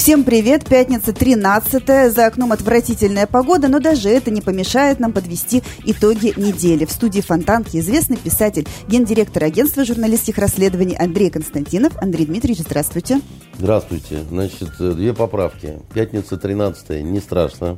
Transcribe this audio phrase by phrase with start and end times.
[0.00, 0.64] Всем привет!
[0.64, 6.86] Пятница 13 За окном отвратительная погода, но даже это не помешает нам подвести итоги недели.
[6.86, 11.92] В студии Фонтанки известный писатель, гендиректор агентства журналистских расследований Андрей Константинов.
[12.00, 13.20] Андрей Дмитриевич, здравствуйте.
[13.58, 14.24] Здравствуйте.
[14.30, 15.80] Значит, две поправки.
[15.92, 17.76] Пятница 13 не страшно.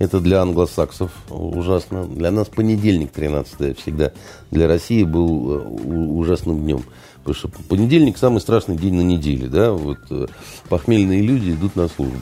[0.00, 2.06] Это для англосаксов ужасно.
[2.06, 4.10] Для нас понедельник 13 всегда
[4.50, 6.82] для России был э, ужасным днем.
[7.24, 10.26] Потому что понедельник самый страшный день на неделе, да, вот э,
[10.68, 12.18] похмельные люди идут на службу.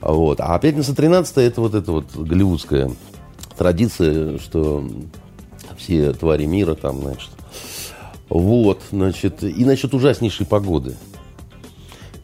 [0.00, 0.40] Вот.
[0.40, 2.90] А пятница 13 это вот эта вот голливудская
[3.58, 4.88] традиция, что
[5.76, 7.30] все твари мира там, значит.
[8.30, 10.96] Вот, значит, и насчет ужаснейшей погоды.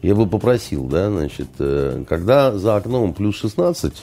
[0.01, 3.93] Я бы попросил, да, значит, э, когда за окном плюс 16,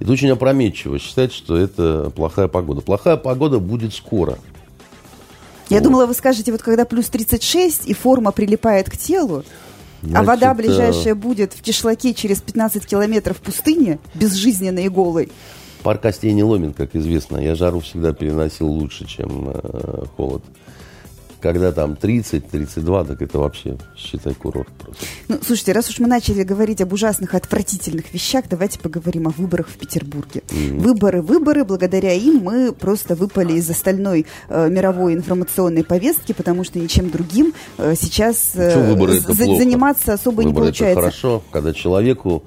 [0.00, 2.80] это очень опрометчиво считать, что это плохая погода.
[2.80, 4.38] Плохая погода будет скоро–
[5.68, 5.84] я вот.
[5.84, 9.44] думала, вы скажете, вот когда плюс 36 и форма прилипает к телу,
[10.02, 15.30] Значит, а вода ближайшая будет в кишлаке через 15 километров пустыни, безжизненной и голой.
[15.82, 17.38] Пар костей не ломит, как известно.
[17.38, 20.42] Я жару всегда переносил лучше, чем э, холод
[21.44, 25.04] когда там 30-32, так это вообще, считай, курорт просто.
[25.28, 29.68] Ну, слушайте, раз уж мы начали говорить об ужасных, отвратительных вещах, давайте поговорим о выборах
[29.68, 30.42] в Петербурге.
[30.48, 30.78] Mm-hmm.
[30.78, 36.78] Выборы, выборы, благодаря им мы просто выпали из остальной э, мировой информационной повестки, потому что
[36.78, 40.86] ничем другим э, сейчас э, за- заниматься особо выборы не получается.
[40.86, 42.42] Это хорошо, когда человеку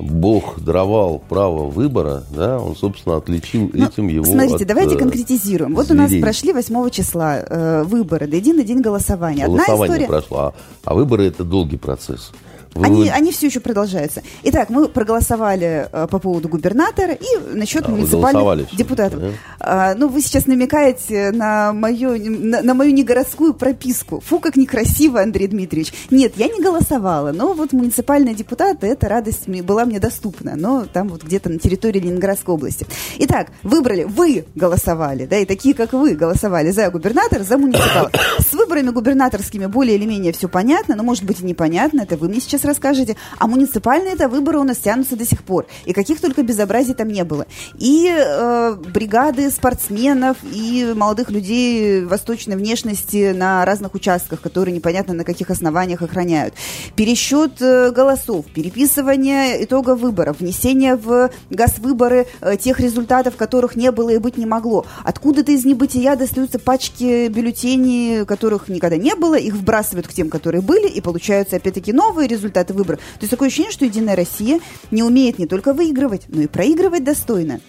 [0.00, 4.98] Бог даровал право выбора, да, он, собственно, отличил ну, этим его Смотрите, от, давайте э,
[4.98, 5.74] конкретизируем.
[5.74, 5.98] Вот зверей.
[5.98, 9.46] у нас прошли 8 числа э, выборы, до единый день голосования.
[9.46, 10.06] Голосование Одна история...
[10.06, 12.32] прошло, а, а выборы это долгий процесс.
[12.74, 12.86] Вы...
[12.86, 14.22] Они, они все еще продолжаются.
[14.44, 19.20] Итак, мы проголосовали э, по поводу губернатора и насчет а, муниципальных депутатов.
[19.20, 19.28] Да?
[19.60, 24.20] А, ну, вы сейчас намекаете на мою, на, на мою негородскую прописку.
[24.20, 25.92] Фу, как некрасиво, Андрей Дмитриевич.
[26.10, 30.54] Нет, я не голосовала, но вот муниципальные депутаты, эта радость мне, была мне доступна.
[30.56, 32.86] Но там вот где-то на территории Ленинградской области.
[33.18, 38.10] Итак, выбрали, вы голосовали, да, и такие, как вы, голосовали за губернатора, за муниципал.
[38.38, 42.28] С выборами губернаторскими более или менее все понятно, но может быть и непонятно, это вы
[42.28, 43.16] мне сейчас расскажете.
[43.38, 45.66] А муниципальные это выборы у нас тянутся до сих пор.
[45.84, 47.46] И каких только безобразий там не было.
[47.78, 55.24] И э, бригады спортсменов, и молодых людей восточной внешности на разных участках, которые непонятно на
[55.24, 56.54] каких основаниях охраняют.
[56.96, 64.10] Пересчет э, голосов, переписывание итогов выборов, внесение в газвыборы э, тех результатов, которых не было
[64.10, 64.84] и быть не могло.
[65.04, 70.62] Откуда-то из небытия достаются пачки бюллетеней, которых никогда не было, их вбрасывают к тем, которые
[70.62, 73.00] были, и получаются опять-таки новые результаты результаты выборов.
[73.00, 74.60] То есть такое ощущение, что Единая Россия
[74.90, 77.60] не умеет не только выигрывать, но и проигрывать достойно.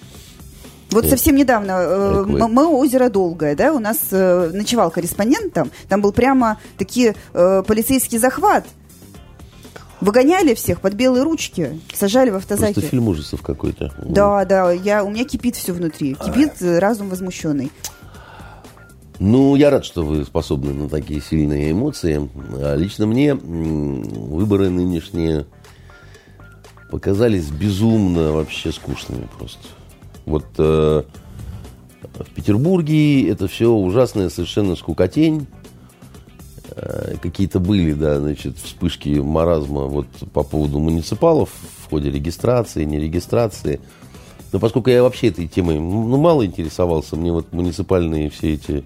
[0.92, 5.70] Вот э, совсем недавно э, мы озеро Долгое, да, у нас э, ночевал корреспондент там,
[5.88, 8.66] там был прямо такие э, полицейский захват.
[10.02, 12.76] Выгоняли всех под белые ручки, сажали в автозаке.
[12.76, 13.94] Просто фильм ужасов какой-то.
[14.02, 16.80] Да, да, я, у меня кипит все внутри, кипит а.
[16.80, 17.70] разум возмущенный.
[19.20, 22.30] Ну, я рад, что вы способны на такие сильные эмоции.
[22.54, 25.46] А лично мне выборы нынешние
[26.90, 29.60] показались безумно вообще скучными просто.
[30.26, 31.04] Вот э,
[32.02, 35.48] в Петербурге это все ужасная совершенно скукотень.
[36.72, 41.50] Э, какие-то были, да, значит, вспышки маразма вот по поводу муниципалов
[41.84, 43.82] в ходе регистрации, нерегистрации.
[44.52, 48.84] Но поскольку я вообще этой темой ну, мало интересовался, мне вот муниципальные все эти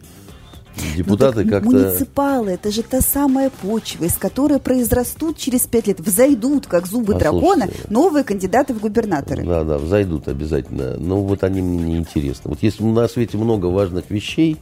[0.96, 1.70] Депутаты ну, как-то...
[1.70, 7.16] Муниципалы, это же та самая почва, из которой произрастут через пять лет, взойдут, как зубы
[7.16, 9.44] дракона, новые кандидаты в губернаторы.
[9.44, 10.98] Да, да, взойдут обязательно.
[10.98, 12.50] Но вот они мне не интересны.
[12.50, 14.58] Вот если на свете много важных вещей...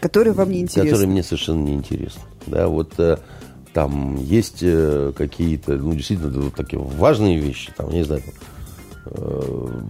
[0.00, 0.90] Которые вам не интересны.
[0.90, 2.22] Которые мне совершенно не интересны.
[2.46, 3.16] Да, вот э,
[3.72, 8.22] там есть э, какие-то, ну, действительно, вот такие важные вещи, там, не знаю,
[9.06, 9.80] э,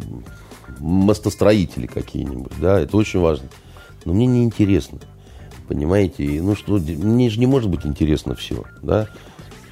[0.79, 3.49] мостостроители какие-нибудь, да, это очень важно.
[4.05, 4.99] Но мне не интересно.
[5.69, 6.41] Понимаете?
[6.43, 9.09] Ну что, мне же не может быть интересно все, да?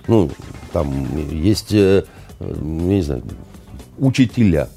[0.06, 0.30] Ну,
[0.72, 0.90] там
[1.30, 2.04] есть, э,
[2.40, 3.22] не знаю,
[3.98, 4.68] учителя.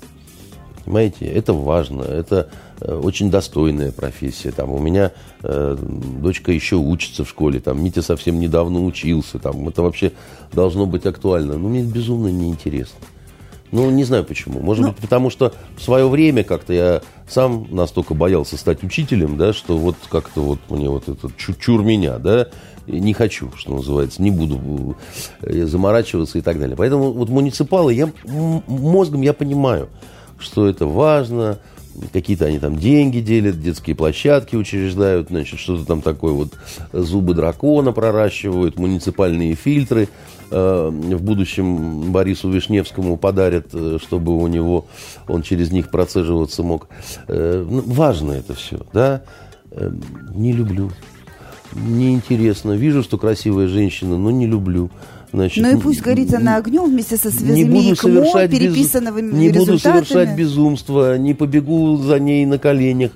[0.86, 1.26] Понимаете?
[1.26, 2.50] Это важно, это
[2.80, 4.52] э, очень достойная профессия.
[4.52, 5.12] Там у меня
[5.44, 5.78] э,
[6.22, 10.14] дочка еще учится в школе, там Митя совсем недавно учился, там это вообще
[10.54, 11.58] должно быть актуально.
[11.58, 13.00] Но мне безумно неинтересно.
[13.72, 14.60] Ну, не знаю почему.
[14.60, 14.86] Может.
[14.86, 14.92] Ну.
[14.92, 19.78] быть, потому что в свое время как-то я сам настолько боялся стать учителем, да, что
[19.78, 22.48] вот как-то вот мне вот этот чур меня, да,
[22.88, 24.96] не хочу, что называется, не буду
[25.42, 26.78] э, заморачиваться и так далее.
[26.78, 29.90] Поэтому вот муниципалы, я мозгом я понимаю,
[30.40, 31.60] что это важно,
[32.14, 36.54] какие-то они там деньги делят, детские площадки учреждают, значит, что-то там такое вот
[36.94, 40.08] зубы дракона проращивают, муниципальные фильтры
[40.50, 44.86] в будущем Борису Вишневскому подарят, э, чтобы у него
[45.28, 46.88] он через них процеживаться мог.
[47.28, 49.24] Э, ну, важно это все, да?
[49.72, 49.92] Э,
[50.34, 50.92] не люблю.
[51.74, 52.72] Неинтересно.
[52.72, 54.90] Вижу, что красивая женщина, но не люблю.
[55.34, 59.34] Значит, ну и пусть горит она огнем вместе со связями ИКМО, переписанными без...
[59.34, 63.12] Не буду совершать безумство, не побегу за ней на коленях,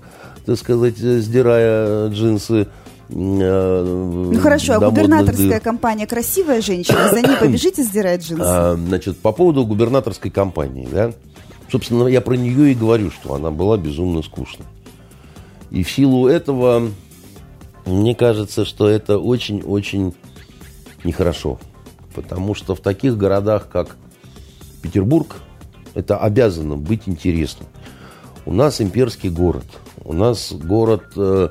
[0.45, 2.67] так сказать, сдирая джинсы.
[3.13, 5.59] Э, ну хорошо, а губернаторская дыр.
[5.59, 8.43] компания красивая женщина, за ней побежите сдирать джинсы.
[8.45, 11.11] А, значит, по поводу губернаторской компании, да,
[11.69, 14.65] собственно, я про нее и говорю, что она была безумно скучной.
[15.71, 16.89] И в силу этого,
[17.85, 20.13] мне кажется, что это очень-очень
[21.03, 21.59] нехорошо.
[22.13, 23.95] Потому что в таких городах, как
[24.81, 25.37] Петербург,
[25.93, 27.67] это обязано быть интересным.
[28.45, 29.65] У нас имперский город.
[30.03, 31.49] У нас город э,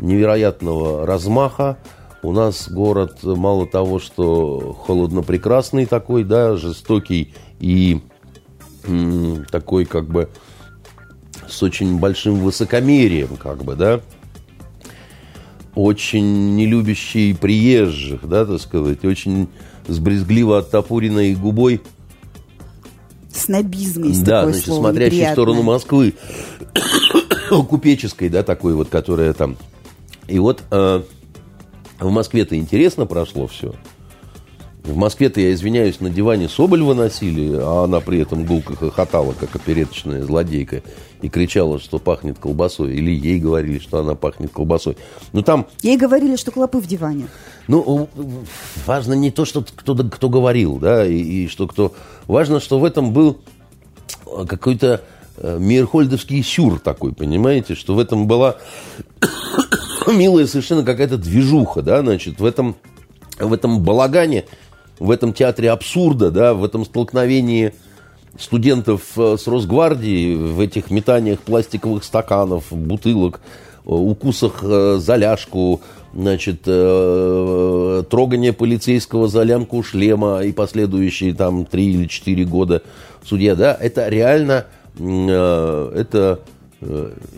[0.00, 1.78] невероятного размаха.
[2.22, 8.00] У нас город, мало того, что холодно-прекрасный такой, да, жестокий и
[8.84, 10.28] м, такой как бы
[11.48, 14.00] с очень большим высокомерием, как бы, да,
[15.74, 19.48] очень не любящий приезжих, да, так сказать, очень
[19.88, 21.80] с брезгливо оттопуренной губой.
[23.32, 25.30] Снобизм есть Да, такое значит, слово, смотрящий неприятное.
[25.30, 26.14] в сторону Москвы.
[27.68, 29.56] Купеческой, да, такой вот, которая там.
[30.28, 31.02] И вот э,
[31.98, 33.74] в Москве-то интересно прошло все.
[34.82, 39.54] В Москве-то, я извиняюсь, на диване Соболь выносили, а она при этом гулко хохотала, как
[39.54, 40.82] опереточная злодейка,
[41.20, 42.94] и кричала, что пахнет колбасой.
[42.94, 44.96] Или ей говорили, что она пахнет колбасой.
[45.32, 45.66] Но там...
[45.82, 47.28] Ей говорили, что клопы в диване.
[47.68, 48.08] Ну,
[48.86, 51.92] важно не то, что кто, кто говорил, да, и, и что кто...
[52.26, 53.38] Важно, что в этом был
[54.48, 55.02] какой-то
[55.36, 58.56] э, Мирхольдовский сюр такой, понимаете, что в этом была
[60.12, 62.76] милая совершенно какая-то движуха, да, значит, в этом,
[63.38, 64.44] в этом балагане
[65.00, 67.72] в этом театре абсурда, да, в этом столкновении
[68.38, 75.80] студентов э, с Росгвардией, в этих метаниях пластиковых стаканов, бутылок, э, укусах э, за ляжку,
[76.12, 82.82] значит, трогание полицейского за лямку шлема и последующие там три или четыре года
[83.24, 84.66] судья, да, это реально,
[84.98, 86.40] это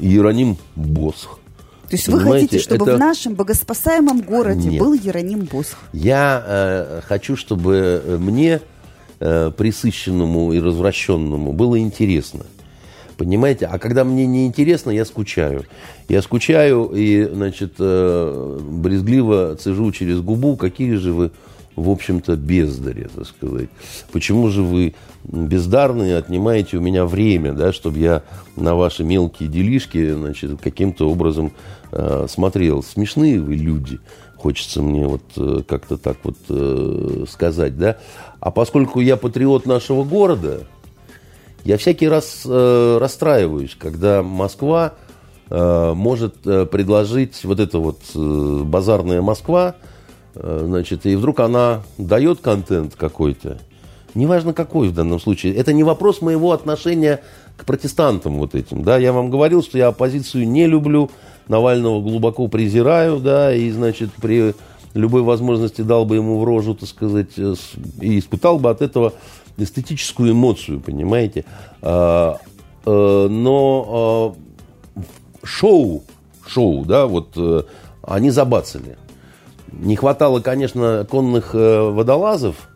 [0.01, 1.39] Иероним Босх.
[1.93, 2.97] То есть Понимаете, вы хотите, чтобы это...
[2.97, 4.81] в нашем богоспасаемом городе Нет.
[4.81, 5.77] был Ероним Босх?
[5.93, 8.63] Я э, хочу, чтобы мне,
[9.21, 12.47] э, присыщенному и развращенному, было интересно.
[13.19, 13.67] Понимаете?
[13.67, 15.67] А когда мне не интересно, я скучаю.
[16.09, 21.31] Я скучаю и, значит, э, брезгливо цежу через губу, какие же вы
[21.77, 23.69] в общем-то, бездари, так сказать.
[24.13, 28.23] Почему же вы бездарные отнимаете у меня время, да, чтобы я
[28.57, 31.53] на ваши мелкие делишки, значит, каким-то образом
[31.93, 32.83] э, смотрел.
[32.83, 34.01] Смешные вы люди,
[34.37, 37.99] хочется мне вот э, как-то так вот э, сказать, да.
[38.41, 40.67] А поскольку я патриот нашего города,
[41.65, 44.95] я всякий раз э, расстраиваюсь, когда Москва
[45.49, 49.77] э, может э, предложить вот это вот э, базарная Москва,
[50.35, 53.59] значит, и вдруг она дает контент какой-то,
[54.15, 57.21] неважно какой в данном случае, это не вопрос моего отношения
[57.57, 61.11] к протестантам вот этим, да, я вам говорил, что я оппозицию не люблю,
[61.49, 64.55] Навального глубоко презираю, да, и, значит, при
[64.95, 67.55] любой возможности дал бы ему в рожу, так сказать, э,
[68.01, 69.15] и испытал бы от этого
[69.57, 71.45] эстетическую эмоцию, понимаете,
[71.83, 72.39] а,
[72.85, 74.35] а, но
[74.97, 75.05] а,
[75.45, 76.05] шоу,
[76.47, 77.37] шоу, да, вот
[78.03, 78.97] они забацали,
[79.73, 82.69] не хватало, конечно, конных э, водолазов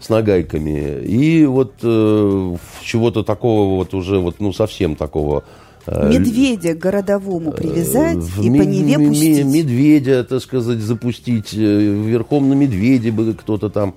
[0.00, 5.44] с нагайками и вот э, чего-то такого вот уже вот ну совсем такого
[5.86, 9.44] э, Медведя городовому привязать и по Неве пустить.
[9.46, 11.52] Медведя, так сказать, запустить.
[11.54, 13.94] Верхом на медведе бы кто-то там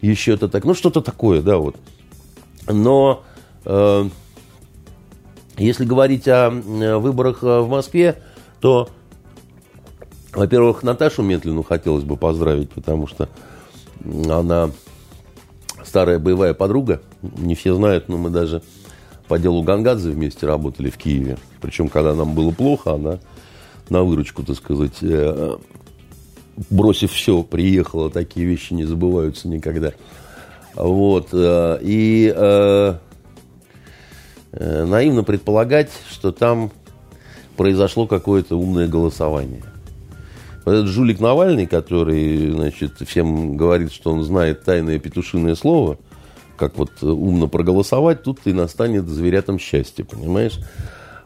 [0.00, 0.64] еще-то так.
[0.64, 1.76] Ну, что-то такое, да, вот.
[2.66, 3.22] Но
[3.64, 4.08] э,
[5.58, 8.16] если говорить о выборах в Москве,
[8.60, 8.88] то
[10.32, 13.28] во-первых, Наташу Метлину хотелось бы поздравить, потому что
[14.04, 14.70] она
[15.84, 17.00] старая боевая подруга.
[17.22, 18.62] Не все знают, но мы даже
[19.28, 21.38] по делу Гангадзе вместе работали в Киеве.
[21.60, 23.18] Причем, когда нам было плохо, она
[23.88, 25.56] на выручку, так сказать, э,
[26.70, 28.10] бросив все, приехала.
[28.10, 29.92] Такие вещи не забываются никогда.
[30.74, 31.28] Вот.
[31.32, 32.94] Э, и э,
[34.52, 36.70] наивно предполагать, что там
[37.56, 39.64] произошло какое-то умное голосование.
[40.64, 45.98] Вот этот жулик Навальный, который, значит, всем говорит, что он знает тайное петушиное слово,
[46.56, 50.58] как вот умно проголосовать, тут и настанет зверятам счастье, понимаешь?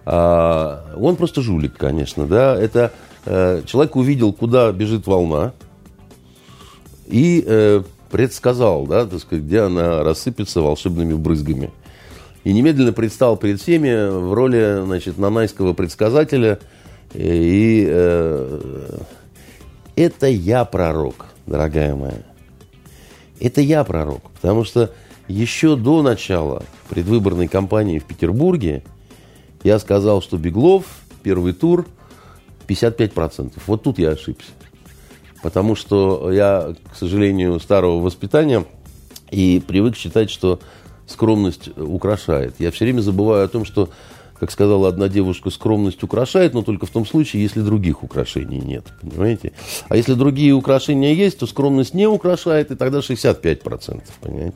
[0.07, 2.57] А, он просто жулик, конечно, да.
[2.57, 2.93] Это
[3.27, 5.53] э, человек увидел, куда бежит волна,
[7.07, 11.71] и э, предсказал, да, так сказать, где она рассыпется волшебными брызгами.
[12.45, 16.61] И немедленно предстал перед всеми в роли, значит, нанайского предсказателя.
[17.15, 18.99] И э,
[19.97, 22.23] это я пророк, дорогая моя.
[23.41, 24.31] Это я пророк.
[24.31, 24.93] Потому что
[25.29, 28.83] еще до начала предвыборной кампании в Петербурге
[29.63, 30.85] я сказал, что Беглов,
[31.23, 31.87] первый тур,
[32.69, 33.53] 55%.
[33.67, 34.53] Вот тут я ошибся
[35.45, 38.65] потому что я, к сожалению, старого воспитания
[39.31, 40.59] и привык считать, что
[41.07, 42.55] скромность украшает.
[42.59, 43.91] Я все время забываю о том, что,
[44.39, 48.85] как сказала одна девушка, скромность украшает, но только в том случае, если других украшений нет.
[49.01, 49.53] Понимаете?
[49.89, 54.03] А если другие украшения есть, то скромность не украшает, и тогда 65%.
[54.21, 54.55] Понимаете?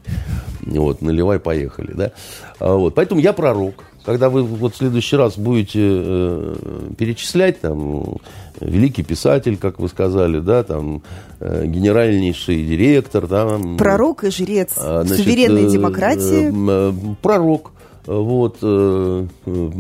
[0.62, 1.92] Вот, наливай, поехали.
[1.92, 2.12] Да?
[2.58, 2.94] А вот.
[2.94, 6.54] Поэтому я пророк когда вы вот в следующий раз будете э,
[6.96, 8.16] перечислять, там,
[8.58, 11.02] великий писатель, как вы сказали, да, там,
[11.40, 17.72] э, генеральнейший директор, да, пророк и жрец а, значит, суверенной э, демократии, э, пророк,
[18.16, 19.70] вот, э, э,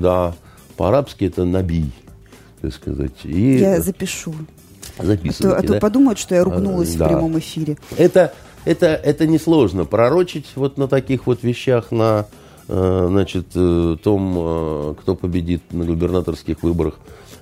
[0.00, 0.34] да,
[0.76, 1.92] по-арабски это набий,
[2.60, 3.24] так сказать.
[3.24, 4.34] И, Я запишу.
[4.98, 5.80] Записывайте, а то, а то да?
[5.80, 7.76] подумают, что я ругнулась а, в прямом эфире.
[7.98, 8.32] Это,
[8.64, 12.26] это, это несложно пророчить вот на таких вот вещах, на
[12.68, 16.94] Э, значит, э, том, э, кто победит на губернаторских выборах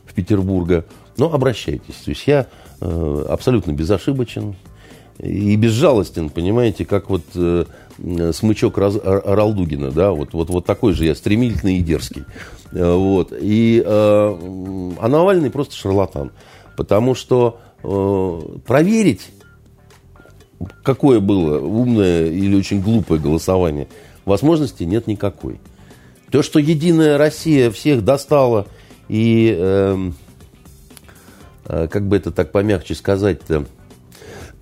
[0.04, 0.84] в Петербурге.
[1.16, 1.94] Но обращайтесь.
[2.04, 2.46] То есть я
[2.80, 4.56] абсолютно безошибочен
[5.18, 7.22] и безжалостен, понимаете, как вот
[8.32, 12.24] смычок Ралдугина, да, вот, вот, вот такой же я, стремительный и дерзкий.
[12.72, 13.32] Вот.
[13.40, 16.32] И, а Навальный просто шарлатан.
[16.76, 17.60] Потому что
[18.66, 19.28] проверить,
[20.82, 23.88] какое было умное или очень глупое голосование–
[24.24, 25.60] возможности нет никакой.
[26.30, 28.66] То, что Единая Россия всех достала
[29.08, 30.10] и, э,
[31.66, 33.66] э, как бы это так помягче сказать-то,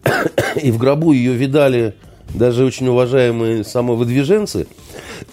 [0.63, 1.95] и в гробу ее видали
[2.35, 4.67] даже очень уважаемые самовыдвиженцы,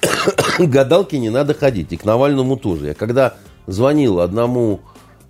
[0.60, 2.88] гадалки не надо ходить, и к Навальному тоже.
[2.88, 3.36] Я когда
[3.68, 4.82] звонил одному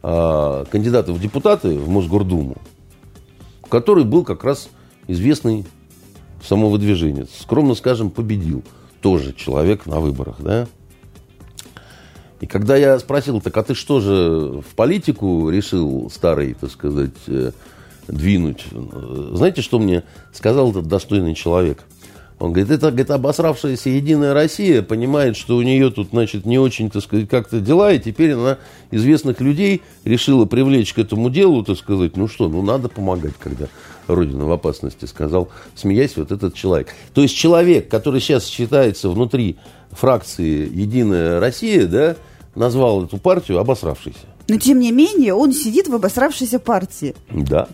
[0.04, 2.58] э, кандидату в депутаты в Мосгордуму,
[3.70, 4.70] который был как раз
[5.08, 5.66] известный
[6.44, 8.64] самовыдвиженец, скромно скажем, победил–
[9.02, 10.68] тоже человек на выборах, да?
[12.42, 17.16] И когда я спросил, так а ты что же в политику решил старый, так сказать,
[17.28, 17.52] э,
[18.12, 18.66] двинуть?
[18.72, 21.84] Знаете, что мне сказал этот достойный человек?
[22.40, 26.90] Он говорит, это говорит, обосравшаяся Единая Россия понимает, что у нее тут, значит, не очень,
[26.90, 28.58] так сказать, как-то дела, и теперь она
[28.92, 33.68] известных людей решила привлечь к этому делу, так сказать, ну что, ну надо помогать, когда
[34.08, 36.96] Родина в опасности, сказал, смеясь, вот этот человек.
[37.14, 39.58] То есть человек, который сейчас считается внутри
[39.92, 42.16] фракции «Единая Россия», да,
[42.56, 44.20] назвал эту партию обосравшейся.
[44.48, 47.16] Но, тем не менее, он сидит в обосравшейся партии.
[47.30, 47.68] Да.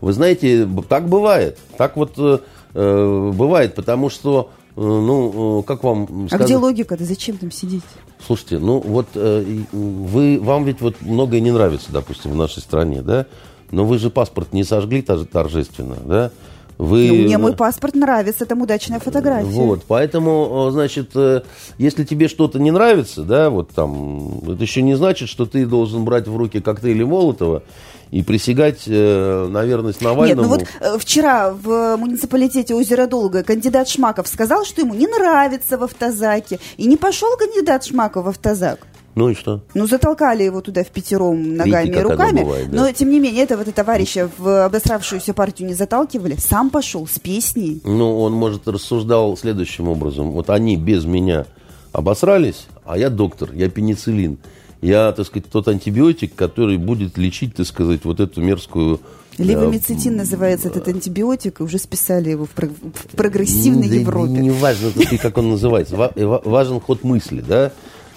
[0.00, 1.58] Вы знаете, так бывает.
[1.76, 2.38] Так вот э,
[2.74, 6.32] э бывает, потому что э, ну, э, как вам сказать?
[6.32, 7.04] А где логика-то?
[7.04, 7.82] Зачем там сидеть?
[8.24, 13.26] Слушайте, ну вот вы, вам ведь вот многое не нравится, допустим, в нашей стране, да?
[13.70, 16.30] Но вы же паспорт не сожгли торжественно, да?
[16.78, 17.08] Вы...
[17.08, 19.48] Ну, мне мой паспорт нравится, там удачная фотография.
[19.48, 21.42] Вот, поэтому, значит, э,
[21.78, 26.04] если тебе что-то не нравится, да, вот там, это еще не значит, что ты должен
[26.04, 27.62] брать в руки коктейли Молотова
[28.10, 30.56] и присягать э, на верность Навальному.
[30.56, 35.06] Нет, ну вот э, вчера в муниципалитете озера Долгое кандидат Шмаков сказал, что ему не
[35.06, 38.86] нравится в автозаке, и не пошел кандидат Шмаков в автозак.
[39.16, 39.62] Ну и что?
[39.72, 42.42] Ну, затолкали его туда в пятером ногами Видите, и руками.
[42.42, 42.76] Бывает, да?
[42.76, 46.36] Но, тем не менее, этого товарища в обосравшуюся партию не заталкивали.
[46.36, 47.80] Сам пошел с песней.
[47.82, 50.32] Ну, он, может, рассуждал следующим образом.
[50.32, 51.46] Вот они без меня
[51.92, 54.36] обосрались, а я доктор, я пенициллин.
[54.82, 59.00] Я, так сказать, тот антибиотик, который будет лечить, так сказать, вот эту мерзкую
[59.38, 64.32] Левомицетин э, называется этот антибиотик, и уже списали его в, про- в прогрессивной да, Европе.
[64.32, 64.90] Не важно,
[65.20, 66.12] как он называется.
[66.14, 67.72] Важен ход мысли, да?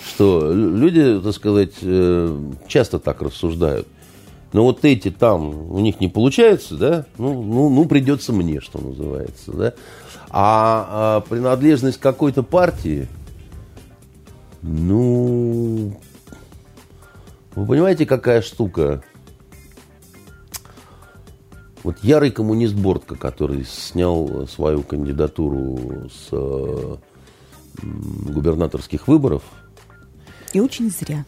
[0.07, 3.87] что люди, так сказать, э, часто так рассуждают.
[4.51, 8.79] Но вот эти там, у них не получается, да, ну, ну, ну придется мне, что
[8.79, 9.73] называется, да.
[10.31, 13.07] А, а принадлежность какой-то партии,
[14.61, 15.99] ну,
[17.55, 19.03] вы понимаете, какая штука?
[21.83, 26.29] Вот ярый коммунист Бортко, который снял свою кандидатуру с
[27.81, 29.43] губернаторских выборов.
[30.53, 31.25] И очень зря.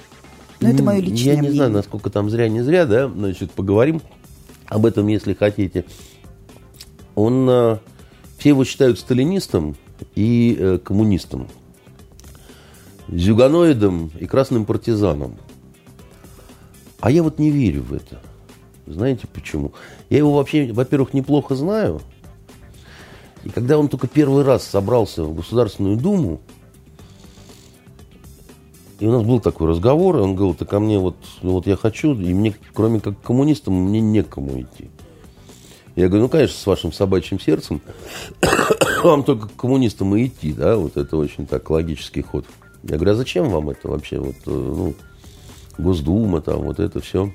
[0.60, 1.56] Но это мое личное Я не мнение.
[1.56, 3.08] знаю, насколько там зря, не зря, да.
[3.08, 4.02] Значит, поговорим
[4.68, 5.86] об этом, если хотите.
[7.16, 7.78] Он, э,
[8.38, 9.76] все его считают сталинистом
[10.16, 11.48] и э, коммунистом,
[13.08, 15.38] зюганоидом и красным партизаном.
[17.02, 18.22] А я вот не верю в это.
[18.86, 19.74] Знаете почему?
[20.10, 22.02] Я его вообще, во-первых, неплохо знаю.
[23.44, 26.42] И когда он только первый раз собрался в Государственную Думу,
[29.00, 31.66] и у нас был такой разговор, и он говорил, так ко мне вот, ну вот
[31.66, 34.92] я хочу, и мне, кроме как коммунистам, мне некому идти.
[35.96, 37.82] Я говорю, ну, конечно, с вашим собачьим сердцем
[39.04, 42.46] вам только к коммунистам и идти, да, вот это очень так логический ход.
[42.84, 44.94] Я говорю, а зачем вам это вообще, вот, э, ну,
[45.78, 47.32] Госдума, там, вот это все.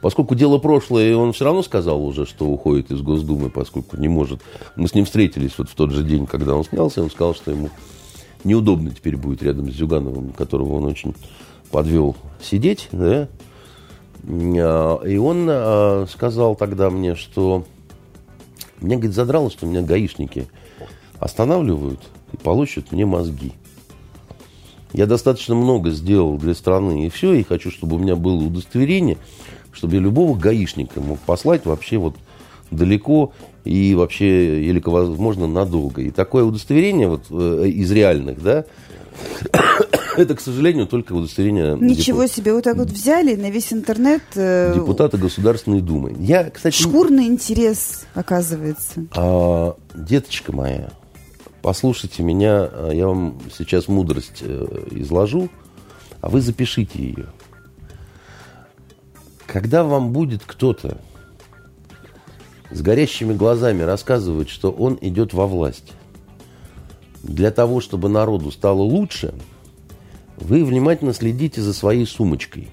[0.00, 4.08] Поскольку дело прошлое, и он все равно сказал уже, что уходит из Госдумы, поскольку не
[4.08, 4.40] может.
[4.74, 7.52] Мы с ним встретились вот в тот же день, когда он снялся, он сказал, что
[7.52, 7.70] ему
[8.42, 11.14] неудобно теперь будет рядом с Зюгановым, которого он очень
[11.70, 13.28] подвел сидеть, да.
[14.24, 17.64] А, и он а, сказал тогда мне, что
[18.80, 20.48] меня, говорит, задрало, что меня гаишники
[21.20, 22.00] останавливают
[22.32, 23.52] и получат мне мозги.
[24.92, 29.18] Я достаточно много сделал для страны, и все, и хочу, чтобы у меня было удостоверение,
[29.72, 32.14] чтобы я любого гаишника мог послать вообще вот
[32.70, 33.32] далеко
[33.64, 36.02] и вообще, или, возможно, надолго.
[36.02, 38.64] И такое удостоверение вот э, из реальных, да,
[40.16, 41.76] это, к сожалению, только удостоверение...
[41.78, 42.32] Ничего деп...
[42.32, 44.22] себе, вот так вот взяли на весь интернет...
[44.34, 44.72] Э...
[44.74, 46.14] Депутата Государственной Думы.
[46.18, 46.74] Я, кстати...
[46.74, 49.06] Шкурный интерес, оказывается.
[49.14, 50.90] А, деточка моя,
[51.62, 55.48] послушайте меня, а, я вам сейчас мудрость э, изложу,
[56.20, 57.26] а вы запишите ее.
[59.46, 60.98] Когда вам будет кто-то
[62.70, 65.92] с горящими глазами рассказывать, что он идет во власть,
[67.22, 69.34] для того, чтобы народу стало лучше,
[70.36, 72.68] вы внимательно следите за своей сумочкой.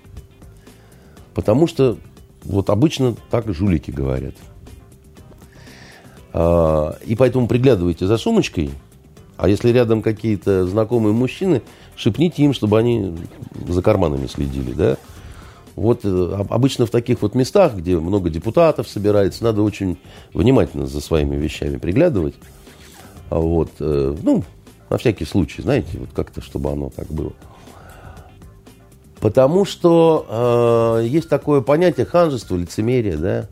[1.34, 1.98] Потому что
[2.44, 4.36] вот обычно так жулики говорят.
[6.34, 8.72] А, и поэтому приглядывайте за сумочкой,
[9.38, 11.62] а если рядом какие-то знакомые мужчины,
[11.96, 13.16] шепните им, чтобы они
[13.68, 14.98] за карманами следили, да.
[15.76, 19.98] Вот э, обычно в таких вот местах, где много депутатов собирается, надо очень
[20.34, 22.36] внимательно за своими вещами приглядывать.
[23.30, 24.44] А вот, э, ну,
[24.90, 27.32] на всякий случай, знаете, вот как-то, чтобы оно так было.
[29.22, 33.48] Потому что э, есть такое понятие ханжество, лицемерие, да.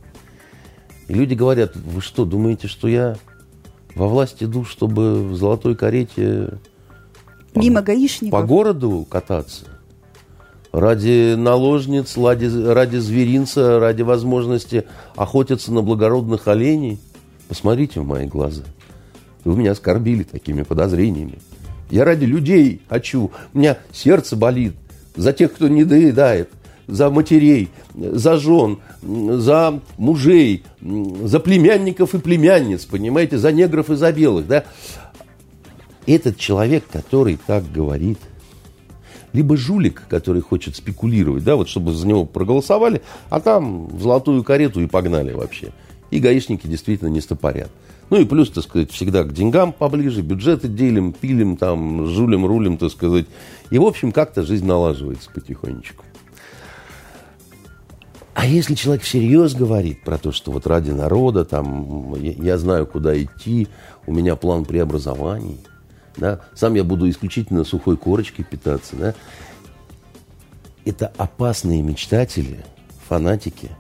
[1.08, 3.16] И люди говорят, вы что, думаете, что я
[3.96, 6.60] во власть иду, чтобы в золотой карете
[7.56, 8.40] Мимо гаишников.
[8.40, 9.66] по городу кататься?
[10.72, 14.84] Ради наложниц, ради, ради зверинца, ради возможности
[15.16, 17.00] охотиться на благородных оленей?
[17.48, 18.64] Посмотрите в мои глаза.
[19.46, 21.40] Вы меня оскорбили такими подозрениями.
[21.90, 23.32] Я ради людей хочу.
[23.54, 24.76] У меня сердце болит
[25.16, 26.50] за тех, кто не доедает,
[26.88, 34.12] за матерей, за жен, за мужей, за племянников и племянниц, понимаете, за негров и за
[34.12, 34.64] белых, да.
[36.06, 38.20] Этот человек, который так говорит,
[39.34, 44.44] либо жулик, который хочет спекулировать, да, вот чтобы за него проголосовали, а там в золотую
[44.44, 45.72] карету и погнали вообще.
[46.10, 47.70] И гаишники действительно не стопорят.
[48.10, 52.78] Ну и плюс, так сказать, всегда к деньгам поближе, бюджеты делим, пилим, там, жулим, рулим,
[52.78, 53.26] так сказать.
[53.70, 56.06] И, в общем, как-то жизнь налаживается потихонечку.
[58.38, 62.86] А если человек всерьез говорит про то, что вот ради народа, там, я, я знаю,
[62.86, 63.68] куда идти,
[64.06, 65.58] у меня план преобразований,
[66.18, 69.16] да, сам я буду исключительно сухой корочкой питаться, да,
[70.86, 72.64] это опасные мечтатели,
[73.10, 73.72] фанатики–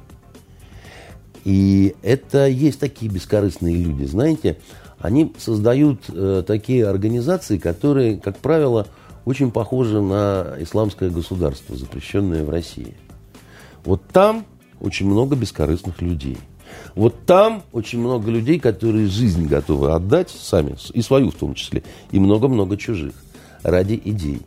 [1.48, 4.58] и это есть такие бескорыстные люди, знаете,
[5.00, 8.88] они создают э, такие организации, которые, как правило,
[9.24, 12.98] очень похожи на исламское государство, запрещенное в России.
[13.88, 14.46] Вот там
[14.82, 16.38] очень много бескорыстных людей.
[16.94, 21.84] Вот там очень много людей, которые жизнь готовы отдать сами, и свою в том числе,
[22.12, 23.14] и много-много чужих,
[23.64, 24.42] ради идей.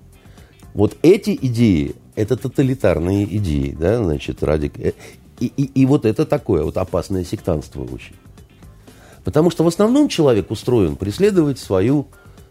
[0.74, 4.70] Вот эти идеи, это тоталитарные идеи, да, значит, ради...
[4.76, 4.92] Э,
[5.40, 8.16] и, и, и вот это такое вот опасное сектантство очень.
[9.24, 12.08] Потому что в основном человек устроен преследовать свою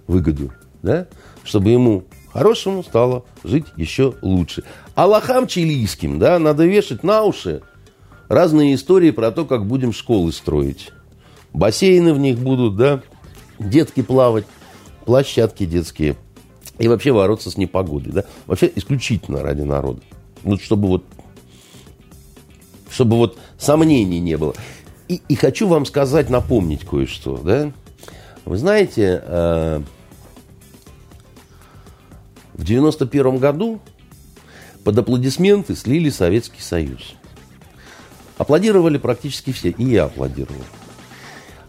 [0.08, 1.06] выгоду, да?
[1.44, 4.64] чтобы ему хорошему стало жить еще лучше.
[4.96, 7.62] А лохам чилийским да, надо вешать на уши
[8.28, 10.92] разные истории про то, как будем школы строить.
[11.54, 13.02] Бассейны в них будут, да,
[13.58, 14.46] детки плавать,
[15.06, 16.16] площадки детские.
[16.78, 18.14] И вообще бороться с непогодой.
[18.14, 18.24] Да?
[18.46, 20.02] Вообще исключительно ради народа.
[20.44, 21.04] Ну, чтобы вот
[22.90, 24.54] чтобы вот сомнений не было.
[25.08, 27.72] И, и хочу вам сказать, напомнить кое-что, да.
[28.46, 29.82] Вы знаете, э,
[32.60, 33.80] В 91 году
[34.84, 37.14] под аплодисменты слили Советский Союз.
[38.38, 40.62] Аплодировали практически все, и я аплодировал.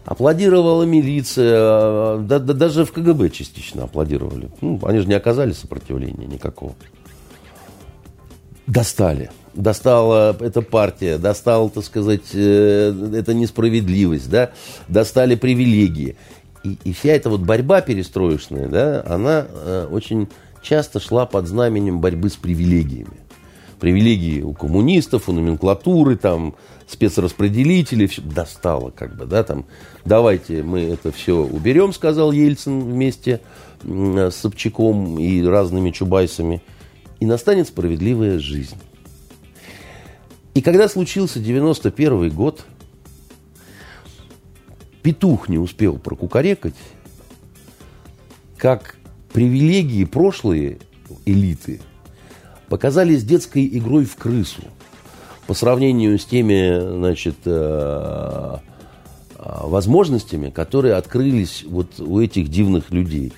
[0.03, 4.49] Аплодировала милиция, да, да, даже в КГБ частично аплодировали.
[4.59, 6.75] Ну, они же не оказали сопротивления никакого.
[8.67, 9.31] Достали.
[9.53, 14.51] Достала эта партия, достала, так сказать, э, эта несправедливость, да,
[14.89, 16.17] достали привилегии.
[16.65, 20.27] И, и вся эта вот борьба перестроечная, да, она э, очень
[20.61, 23.19] часто шла под знаменем борьбы с привилегиями.
[23.79, 26.55] Привилегии у коммунистов, у номенклатуры, там,
[26.87, 29.65] спецраспределителей, все достало, как бы, да, там,
[30.05, 33.41] давайте мы это все уберем, сказал Ельцин вместе
[33.83, 36.61] с Собчаком и разными чубайсами,
[37.19, 38.77] и настанет справедливая жизнь.
[40.53, 42.65] И когда случился 91 год,
[45.01, 46.75] петух не успел прокукарекать,
[48.57, 48.97] как
[49.31, 50.79] привилегии прошлые
[51.25, 51.81] элиты
[52.69, 54.63] показались детской игрой в крысу
[55.47, 58.57] по сравнению с теми, значит, э,
[59.35, 63.33] э, возможностями, которые открылись вот у этих дивных людей.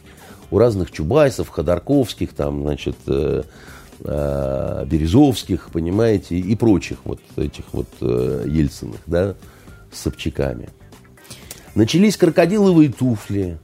[0.51, 3.43] У разных Чубайсов, Ходорковских, там, значит, э,
[3.99, 9.35] Березовских, понимаете, и прочих вот этих вот Ельциных, да,
[9.91, 10.69] с Собчаками.
[11.73, 13.59] Начались крокодиловые туфли,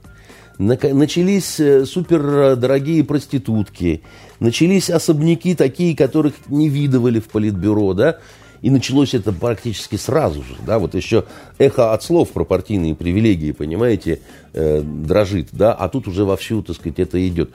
[0.60, 4.02] начались э, супердорогие проститутки,
[4.40, 8.18] начались особняки такие, которых не видывали в политбюро, да,
[8.60, 11.24] и началось это практически сразу же, да, вот еще
[11.56, 14.20] эхо от слов про партийные привилегии, понимаете,
[14.52, 17.50] э, дрожит, да, а тут уже вовсю, так сказать, это идет.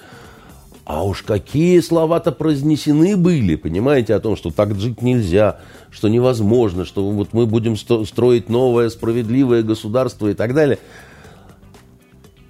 [0.84, 5.60] А уж какие слова-то произнесены были, понимаете, о том, что так жить нельзя,
[5.92, 10.80] что невозможно, что вот мы будем строить новое справедливое государство и так далее–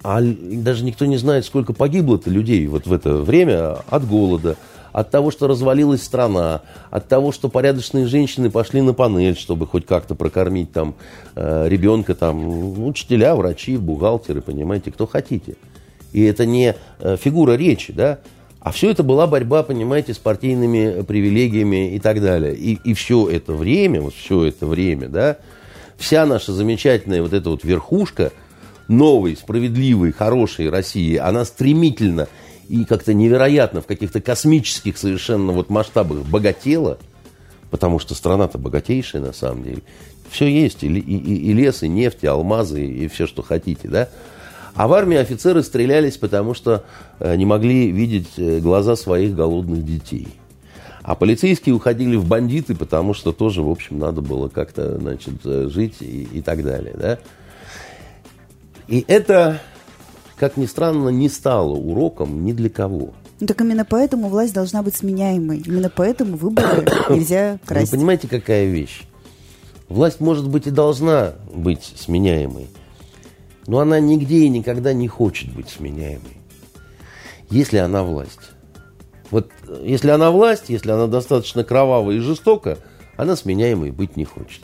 [0.08, 4.56] а даже никто не знает, сколько погибло-то людей вот в это время от голода,
[4.92, 9.84] от того, что развалилась страна, от того, что порядочные женщины пошли на панель, чтобы хоть
[9.84, 10.94] как-то прокормить там
[11.34, 15.56] э, ребенка, там, учителя, врачи, бухгалтеры, понимаете, кто хотите.
[16.12, 18.20] И это не э, фигура речи, да,
[18.60, 22.54] а все это была борьба, понимаете, с партийными привилегиями и так далее.
[22.54, 25.38] И, и все это время, вот все это время, да,
[25.96, 28.30] вся наша замечательная вот эта вот верхушка–
[28.88, 32.28] новой, справедливой, хорошей России, она стремительно
[32.68, 36.98] и как-то невероятно в каких-то космических совершенно вот масштабах богатела,
[37.70, 39.82] потому что страна-то богатейшая на самом деле.
[40.30, 44.08] Все есть, и, и, и лес, и нефть, и алмазы, и все, что хотите, да.
[44.74, 46.84] А в армии офицеры стрелялись, потому что
[47.18, 50.28] э, не могли видеть э, глаза своих голодных детей.
[51.02, 55.68] А полицейские уходили в бандиты, потому что тоже, в общем, надо было как-то, значит, э,
[55.72, 57.18] жить и, и так далее, да.
[58.88, 59.60] И это,
[60.36, 63.14] как ни странно, не стало уроком ни для кого.
[63.40, 65.58] Ну, так именно поэтому власть должна быть сменяемой.
[65.58, 67.92] Именно поэтому выборы нельзя красть.
[67.92, 69.02] Вы понимаете, какая вещь?
[69.88, 72.68] Власть, может быть, и должна быть сменяемой,
[73.66, 76.38] но она нигде и никогда не хочет быть сменяемой,
[77.50, 78.50] если она власть.
[79.30, 79.50] Вот
[79.82, 82.78] если она власть, если она достаточно кровавая и жестока,
[83.16, 84.62] она сменяемой быть не хочет.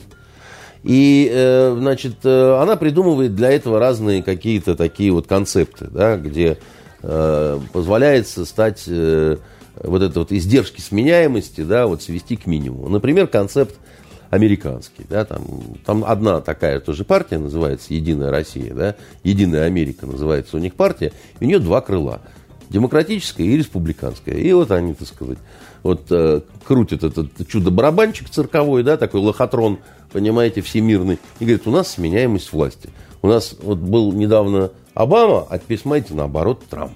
[0.82, 6.58] И, э, значит, э, она придумывает для этого разные какие-то такие вот концепты, да, где
[7.02, 12.88] э, позволяется стать вот это вот издержки сменяемости, да, вот свести к минимуму.
[12.88, 13.76] Например, концепт
[14.30, 15.44] американский, да, там,
[15.84, 21.12] там одна такая тоже партия называется «Единая Россия», да, «Единая Америка» называется у них партия,
[21.40, 22.20] и у нее два крыла–
[22.72, 24.36] демократическая и республиканская.
[24.36, 25.38] И вот они, так сказать,
[25.82, 29.78] вот э, крутят этот чудо-барабанчик цирковой, да, такой лохотрон,
[30.12, 32.90] понимаете, всемирный, и говорит, у нас сменяемость власти.
[33.22, 36.92] У нас вот был недавно Обама, а теперь, смотрите, наоборот, Трамп.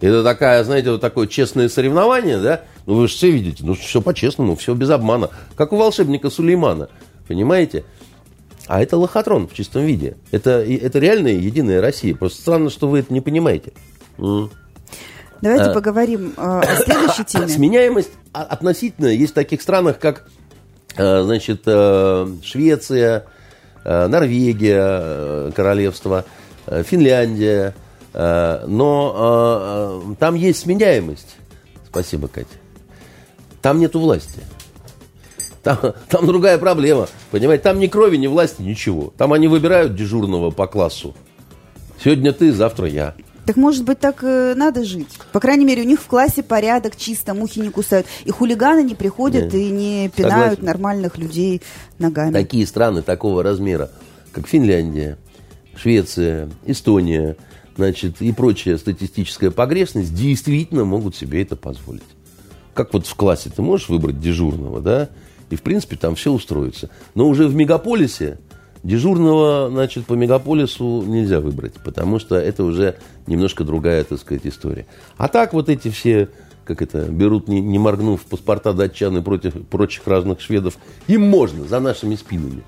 [0.00, 2.62] Это такая, знаете, вот такое честное соревнование, да?
[2.86, 5.30] Ну, вы же все видите, ну, все по-честному, все без обмана.
[5.54, 6.88] Как у волшебника Сулеймана,
[7.28, 7.84] понимаете?
[8.66, 10.16] А это лохотрон в чистом виде.
[10.32, 12.14] Это, это реальная единая Россия.
[12.14, 13.72] Просто странно, что вы это не понимаете.
[15.42, 17.48] Давайте а, поговорим э, о следующей теме.
[17.48, 20.28] Сменяемость относительно есть в таких странах, как
[20.96, 21.64] э, значит,
[22.44, 23.26] Швеция,
[23.84, 26.24] Норвегия, королевство,
[26.66, 27.74] Финляндия.
[28.14, 31.34] Но там есть сменяемость.
[31.88, 32.46] Спасибо, Катя.
[33.60, 34.40] Там нету власти.
[35.62, 35.78] Там,
[36.08, 37.08] там другая проблема.
[37.30, 39.12] Понимаете, там ни крови, ни власти, ничего.
[39.16, 41.14] Там они выбирают дежурного по классу.
[42.02, 43.14] Сегодня ты, завтра я.
[43.46, 45.08] Так может быть так э, надо жить?
[45.32, 48.06] По крайней мере, у них в классе порядок, чисто, мухи не кусают.
[48.24, 49.54] И хулиганы не приходят Нет.
[49.54, 50.64] и не пинают Согласен.
[50.64, 51.62] нормальных людей
[51.98, 52.32] ногами.
[52.32, 53.90] Такие страны такого размера,
[54.30, 55.18] как Финляндия,
[55.74, 57.36] Швеция, Эстония,
[57.76, 62.02] значит, и прочая статистическая погрешность действительно могут себе это позволить.
[62.74, 65.08] Как вот в классе ты можешь выбрать дежурного, да,
[65.50, 66.90] и, в принципе, там все устроится.
[67.14, 68.38] Но уже в мегаполисе
[68.82, 74.86] дежурного, значит, по мегаполису нельзя выбрать, потому что это уже немножко другая, так сказать, история.
[75.16, 76.28] А так вот эти все,
[76.64, 81.64] как это, берут, не, не моргнув, паспорта датчан и против, прочих разных шведов, им можно,
[81.64, 82.62] за нашими спинами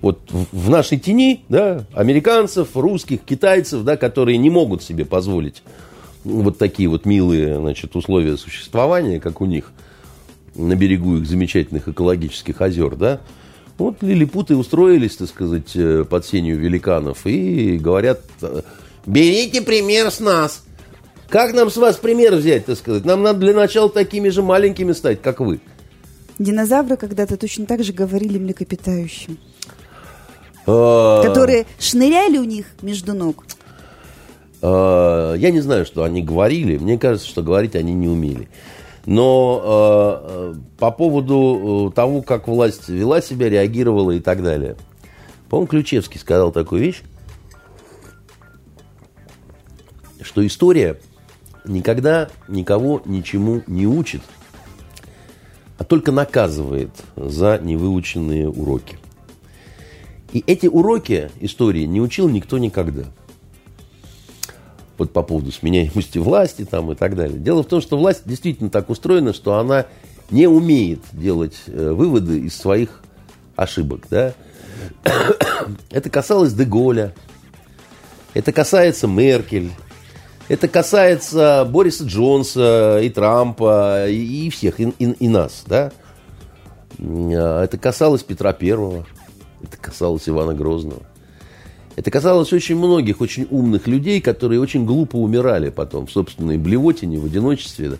[0.00, 5.62] вот в нашей тени, да, американцев, русских, китайцев, да, которые не могут себе позволить
[6.24, 9.72] вот такие вот милые, значит, условия существования, как у них
[10.54, 13.20] на берегу их замечательных экологических озер, да,
[13.80, 18.62] вот лилипуты устроились, так сказать, э, под сенью великанов и говорят, э,
[19.06, 20.62] берите пример с нас.
[21.28, 23.04] Как нам с вас пример взять, так сказать?
[23.04, 25.60] Нам надо для начала такими же маленькими стать, как вы.
[26.38, 29.38] Динозавры когда-то точно так же говорили млекопитающим.
[30.66, 31.22] А.
[31.22, 33.44] Которые шныряли у них между ног.
[34.62, 36.78] А, я не знаю, что они говорили.
[36.78, 38.48] Мне кажется, что говорить они не умели.
[39.10, 44.76] Но а, по поводу э, того, как власть вела себя, реагировала и так далее.
[45.48, 47.02] По-моему, Ключевский сказал такую вещь,
[50.22, 51.00] что история
[51.64, 54.22] никогда никого ничему не учит,
[55.76, 58.96] а только наказывает за невыученные уроки.
[60.32, 63.06] И эти уроки истории не учил никто никогда.
[65.00, 67.38] Вот по поводу сменяемости власти там и так далее.
[67.38, 69.86] Дело в том, что власть действительно так устроена, что она
[70.28, 73.00] не умеет делать э, выводы из своих
[73.56, 74.02] ошибок.
[74.10, 74.34] Да?
[75.90, 77.14] Это касалось Деголя,
[78.34, 79.70] это касается Меркель,
[80.48, 85.64] это касается Бориса Джонса и Трампа, и, и всех, и, и, и нас.
[85.66, 85.92] Да?
[86.98, 89.06] А, это касалось Петра Первого.
[89.62, 91.00] Это касалось Ивана Грозного.
[91.96, 97.18] Это касалось очень многих, очень умных людей, которые очень глупо умирали потом в собственной блевотине,
[97.18, 97.98] в одиночестве,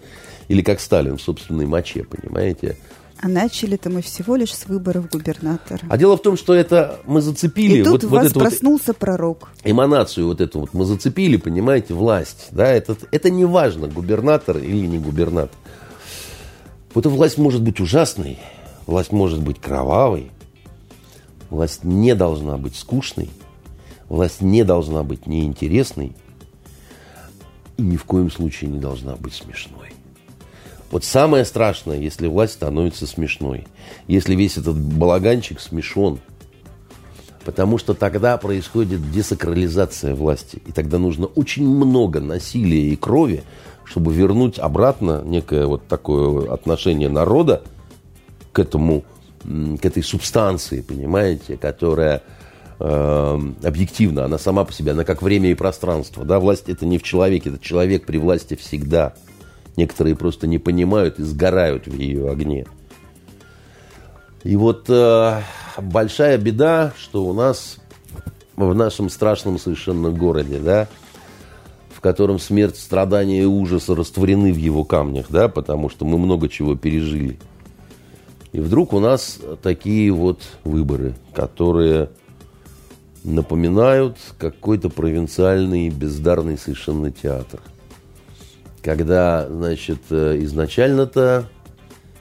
[0.48, 2.76] или как Сталин в собственной моче, понимаете?
[3.22, 5.80] А начали-то мы всего лишь с выборов губернатора.
[5.90, 7.80] А дело в том, что это мы зацепили...
[7.80, 9.50] И тут вот, в вас вот проснулся вот пророк.
[9.62, 12.48] Эманацию вот эту вот мы зацепили, понимаете, власть.
[12.52, 15.56] Да, это, это не важно, губернатор или не губернатор.
[16.94, 18.38] Вот эта власть может быть ужасной,
[18.86, 20.30] власть может быть кровавой,
[21.50, 23.28] Власть не должна быть скучной,
[24.10, 26.14] власть не должна быть неинтересной
[27.78, 29.94] и ни в коем случае не должна быть смешной.
[30.90, 33.66] Вот самое страшное, если власть становится смешной,
[34.08, 36.18] если весь этот балаганчик смешон,
[37.44, 43.44] потому что тогда происходит десакрализация власти, и тогда нужно очень много насилия и крови,
[43.84, 47.62] чтобы вернуть обратно некое вот такое отношение народа
[48.52, 49.04] к этому
[49.42, 52.22] к этой субстанции, понимаете, которая
[52.82, 56.24] объективна, она сама по себе, она как время и пространство.
[56.24, 56.40] Да?
[56.40, 59.14] Власть это не в человеке, это человек при власти всегда.
[59.76, 62.66] Некоторые просто не понимают и сгорают в ее огне.
[64.42, 65.40] И вот э,
[65.78, 67.76] большая беда, что у нас
[68.56, 70.88] в нашем страшном совершенно городе, да,
[71.94, 76.48] в котором смерть, страдания и ужас растворены в его камнях, да, потому что мы много
[76.48, 77.38] чего пережили–
[78.52, 82.10] и вдруг у нас такие вот выборы, которые
[83.24, 87.60] напоминают какой-то провинциальный бездарный совершенно театр.
[88.82, 91.48] Когда, значит, э, изначально-то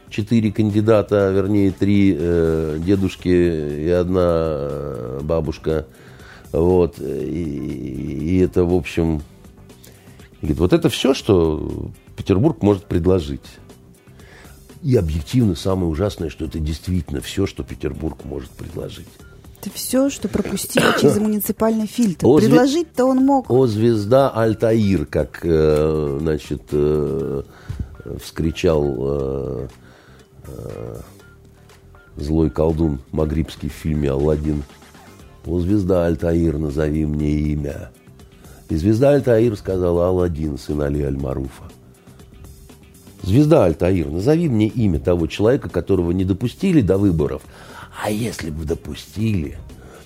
[0.09, 5.87] четыре кандидата, вернее, три э, дедушки и одна э, бабушка.
[6.51, 6.99] Вот.
[6.99, 9.21] И, и это, в общем,
[10.41, 13.45] говорит, вот это все, что Петербург может предложить.
[14.83, 19.07] И объективно самое ужасное, что это действительно все, что Петербург может предложить.
[19.61, 22.25] Это все, что пропустили через муниципальный фильтр.
[22.25, 23.49] О, Предложить-то он мог.
[23.49, 27.43] О, звезда Альтаир, как, э, значит, э,
[28.23, 29.67] вскричал э,
[32.15, 34.63] злой колдун Магрибский в фильме «Алладин».
[35.45, 37.91] О, звезда Альтаир, назови мне имя.
[38.69, 41.63] И звезда Альтаир сказала Алладин, сын Али Аль-Маруфа.
[43.23, 47.41] Звезда Альтаир, назови мне имя того человека, которого не допустили до выборов.
[48.01, 49.57] А если бы допустили,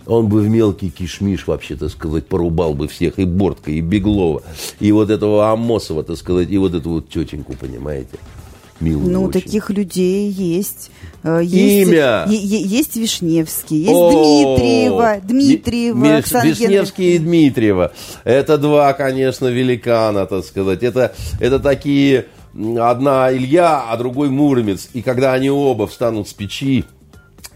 [0.06, 4.42] он бы в мелкий кишмиш, вообще, так сказать, порубал бы всех, и Бортка, и Беглова,
[4.80, 8.18] и вот этого Амосова, так сказать, и вот эту вот тетеньку, понимаете?
[8.80, 9.42] Милую ну, очень.
[9.42, 10.90] таких людей есть.
[11.22, 12.26] Э, есть Имя!
[12.28, 17.94] Есть Вишневский, есть О, Дмитриева, Дмитриева, Вишневский и Дмитриева.
[18.24, 20.84] Это два, конечно, великана, так сказать.
[20.84, 24.90] Это, это такие одна Илья, а другой Муромец.
[24.94, 26.86] И когда они оба встанут с печи,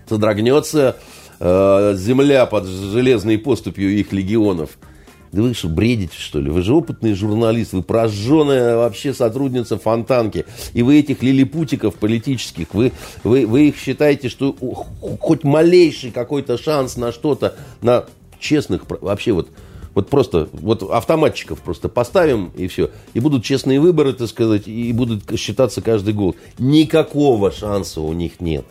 [0.10, 0.98] содрогнется
[1.40, 4.78] э, земля под железной поступью их легионов.
[5.32, 6.50] Да вы что, бредите, что ли?
[6.50, 10.46] Вы же опытный журналист, вы прожженная вообще сотрудница Фонтанки.
[10.74, 12.94] И вы этих лилипутиков политических, вы,
[13.24, 14.54] вы, вы их считаете, что
[15.20, 18.06] хоть малейший какой-то шанс на что-то, на
[18.40, 19.50] честных, вообще вот,
[19.94, 22.90] вот просто, вот автоматчиков просто поставим и все.
[23.14, 26.38] И будут честные выборы, так сказать, и будут считаться каждый год.
[26.58, 28.66] Никакого шанса у них нет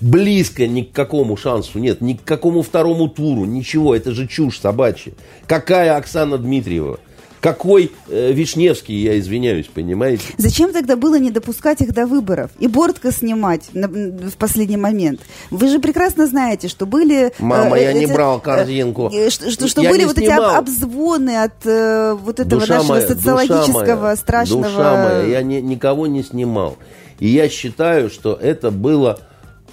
[0.00, 3.94] близко ни к какому шансу нет, ни к какому второму туру, ничего.
[3.94, 5.12] Это же чушь собачья.
[5.46, 7.00] Какая Оксана Дмитриева?
[7.40, 10.24] Какой э, Вишневский, я извиняюсь, понимаете?
[10.38, 15.20] Зачем тогда было не допускать их до выборов и Бортко снимать на, в последний момент?
[15.50, 17.32] Вы же прекрасно знаете, что были...
[17.38, 19.08] Мама, э, я эти, не брал корзинку.
[19.12, 20.50] Э, что что, что были вот снимал.
[20.50, 24.64] эти обзвоны от э, вот этого душа нашего моя, социологического душа моя, страшного...
[24.64, 26.76] Душа моя, я не, никого не снимал.
[27.20, 29.20] И я считаю, что это было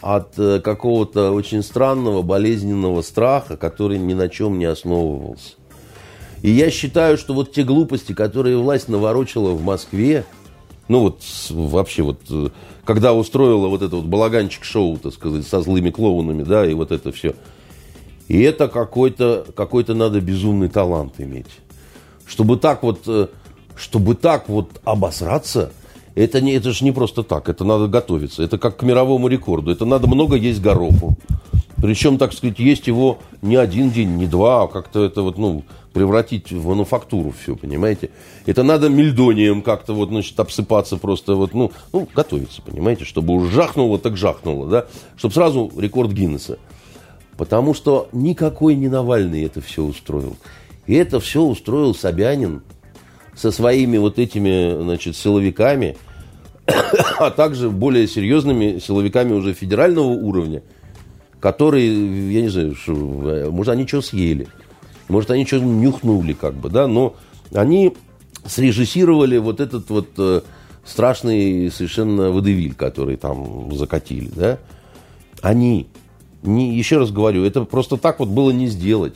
[0.06, 5.56] от э, какого-то очень странного, болезненного страха, который ни на чем не основывался.
[6.44, 10.24] И я считаю, что вот те глупости, которые власть наворочила в Москве,
[10.88, 12.50] ну вот вообще вот, э,
[12.84, 17.12] когда устроила вот это вот балаганчик-шоу, так сказать, со злыми клоунами, да, и вот это
[17.12, 17.34] все.
[18.28, 21.48] И это какой-то, какой-то надо безумный талант иметь.
[22.28, 23.30] Чтобы так вот, э,
[23.76, 25.72] чтобы так вот обосраться–
[26.16, 28.42] это, не, это же не просто так, это надо готовиться.
[28.42, 29.72] Это как к мировому рекорду.
[29.72, 31.18] Это надо много есть гороху.
[31.82, 35.64] Причем, так сказать, есть его не один день, не два, а как-то это вот, ну,
[35.94, 38.10] превратить в мануфактуру все, понимаете?
[38.46, 43.04] Это надо мельдонием как-то вот, значит, обсыпаться просто вот, ну, ну, готовиться, понимаете?
[43.04, 44.86] Чтобы уж жахнуло, так жахнуло, да?
[45.18, 46.60] Чтобы сразу рекорд Гиннесса.
[47.38, 50.38] Потому что никакой не Навальный это все устроил.
[50.88, 52.62] И это все устроил Собянин
[53.36, 55.98] со своими вот этими, значит, силовиками,
[57.20, 60.64] а также более серьезными силовиками уже федерального уровня,
[61.40, 62.94] которые, я не знаю, что,
[63.52, 64.48] может, они что съели,
[65.08, 67.16] может, они что нюхнули, как бы, да, но
[67.54, 67.96] они
[68.46, 70.42] срежиссировали вот этот вот э,
[70.84, 74.60] страшный совершенно водевиль, который там закатили, да,
[75.42, 75.88] они,
[76.42, 79.14] не, еще раз говорю, это просто так вот было не сделать.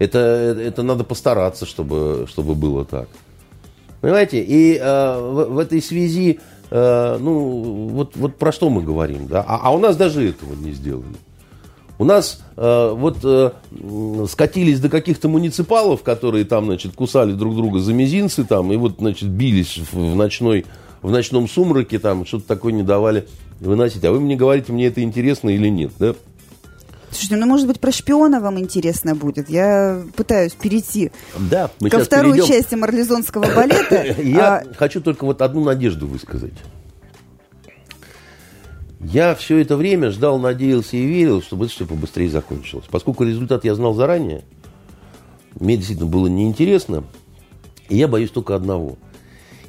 [0.00, 3.08] Это, это надо постараться, чтобы, чтобы было так.
[4.00, 4.42] Понимаете?
[4.42, 9.44] И э, в, в этой связи Э, ну, вот, вот про что мы говорим, да?
[9.46, 11.16] А, а у нас даже этого не сделали.
[11.98, 13.52] У нас э, вот э,
[14.28, 18.96] скатились до каких-то муниципалов, которые там, значит, кусали друг друга за мизинцы там, и вот,
[18.98, 20.66] значит, бились в, ночной,
[21.02, 23.28] в ночном сумраке там, что-то такое не давали
[23.60, 24.04] выносить.
[24.04, 26.14] А вы мне говорите, мне это интересно или нет, да?
[27.14, 29.48] Слушайте, ну, может быть, про шпиона вам интересно будет.
[29.48, 32.52] Я пытаюсь перейти да, мы ко второй перейдем.
[32.52, 34.04] части марлезонского балета.
[34.20, 34.74] Я а...
[34.74, 36.54] хочу только вот одну надежду высказать.
[38.98, 42.86] Я все это время ждал, надеялся и верил, чтобы это все побыстрее закончилось.
[42.90, 44.42] Поскольку результат я знал заранее,
[45.60, 47.04] мне действительно было неинтересно,
[47.88, 48.98] и я боюсь только одного.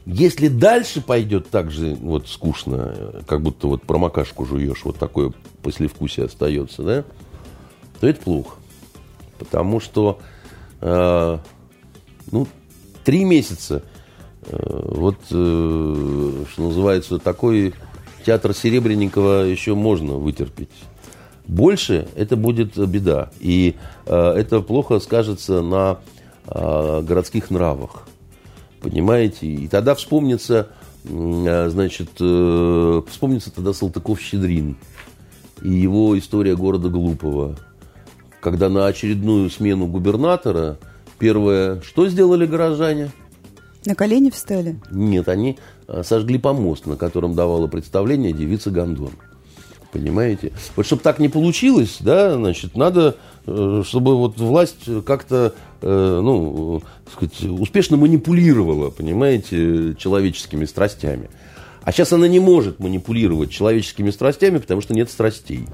[0.08, 5.31] Если дальше пойдет так же вот скучно, как будто вот промокашку жуешь, вот такое
[5.62, 7.05] послевкусие остается, да,
[8.05, 8.55] то это плохо.
[9.39, 10.19] Потому что,
[10.81, 11.37] э,
[12.31, 12.47] ну,
[13.03, 13.81] три месяца,
[14.43, 17.73] э, вот, э, что называется, такой
[18.25, 20.69] театр Серебренникова еще можно вытерпеть.
[21.47, 23.31] Больше это будет беда.
[23.39, 25.99] И э, это плохо скажется на
[26.47, 28.07] э, городских нравах.
[28.81, 29.47] Понимаете?
[29.47, 30.69] И тогда вспомнится,
[31.05, 34.77] э, значит, э, вспомнится тогда Салтыков-Щедрин
[35.61, 37.57] и его история города Глупого
[38.45, 40.77] когда на очередную смену губернатора
[41.17, 43.10] первое, что сделали горожане?
[43.88, 44.79] На колени встали?
[44.91, 49.13] Нет, они а, сожгли помост, на котором давала представление девица Гондон.
[49.91, 50.51] Понимаете?
[50.75, 53.15] Вот чтобы так не получилось, да, значит, надо,
[53.47, 61.31] э, чтобы вот власть как-то, э, ну, сказать, успешно манипулировала, понимаете, человеческими страстями.
[61.86, 65.67] А сейчас она не может манипулировать человеческими страстями, потому что нет страстей.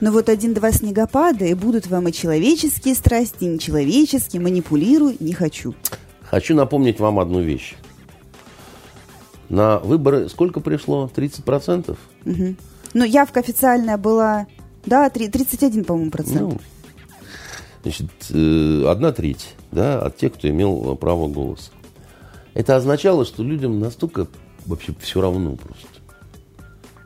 [0.00, 4.42] Но вот один-два снегопада, и будут вам и человеческие страсти, и нечеловеческие.
[4.42, 5.74] Манипулируй не хочу.
[6.22, 7.74] Хочу напомнить вам одну вещь.
[9.48, 11.08] На выборы сколько пришло?
[11.14, 11.96] 30%?
[12.24, 12.56] Угу.
[12.94, 14.48] Ну, явка официальная была,
[14.84, 16.40] да, 31, по-моему, процент.
[16.40, 16.58] Ну,
[17.84, 21.70] значит, э, одна треть, да, от тех, кто имел право голоса.
[22.54, 24.26] Это означало, что людям настолько
[24.66, 25.86] вообще все равно просто.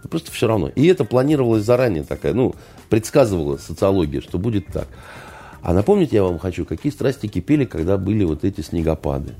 [0.03, 0.69] Ну, просто все равно.
[0.69, 2.55] И это планировалось заранее такая, ну,
[2.89, 4.89] предсказывала социология, что будет так.
[5.63, 9.35] А напомнить я вам хочу, какие страсти кипели, когда были вот эти снегопады.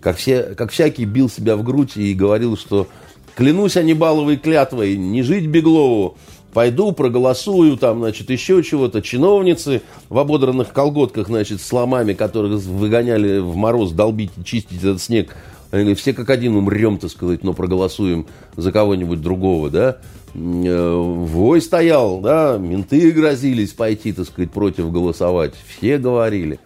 [0.00, 2.86] Как, все, как всякий бил себя в грудь и говорил, что
[3.34, 6.16] клянусь Анибаловой клятвой, не жить Беглову,
[6.52, 9.02] пойду, проголосую, там, значит, еще чего-то.
[9.02, 15.36] Чиновницы в ободранных колготках, значит, с ломами, которых выгоняли в мороз долбить, чистить этот снег.
[15.70, 19.98] Они говорят, все как один умрем, так сказать, но проголосуем за кого-нибудь другого, да.
[20.34, 25.54] Э, вой стоял, да, менты грозились пойти, так сказать, против голосовать.
[25.66, 26.60] Все говорили.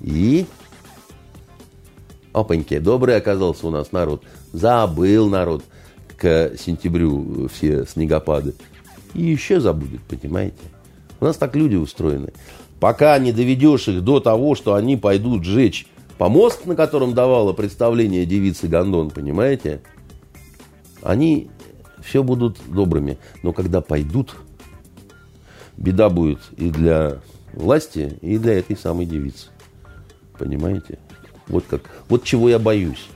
[0.00, 0.46] И
[2.32, 4.22] опаньки, добрый оказался у нас народ.
[4.52, 5.64] Забыл народ
[6.16, 8.54] к сентябрю все снегопады.
[9.14, 10.56] И еще забудет, понимаете?
[11.20, 12.32] У нас так люди устроены.
[12.80, 15.86] Пока не доведешь их до того, что они пойдут жечь
[16.18, 19.80] помост, на котором давала представление девицы Гондон, понимаете?
[21.02, 21.48] Они
[22.02, 23.18] все будут добрыми.
[23.42, 24.36] Но когда пойдут,
[25.76, 27.18] беда будет и для
[27.52, 29.46] власти, и для этой самой девицы.
[30.38, 30.98] Понимаете?
[31.46, 31.82] Вот как.
[32.08, 33.06] Вот чего я боюсь.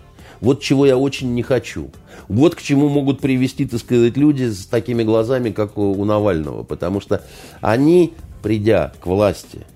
[0.40, 1.90] Вот чего я очень не хочу.
[2.28, 6.64] Вот к чему могут привести, так сказать, люди с такими глазами, как у Навального.
[6.64, 7.24] Потому что
[7.60, 9.66] они, придя к власти,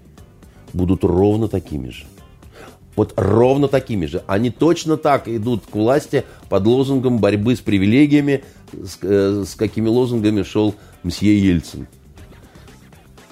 [0.72, 2.06] будут ровно такими же.
[2.96, 4.24] Вот ровно такими же.
[4.26, 8.42] Они точно так идут к власти под лозунгом борьбы с привилегиями,
[8.72, 11.86] с, э, с какими лозунгами шел мсье Ельцин.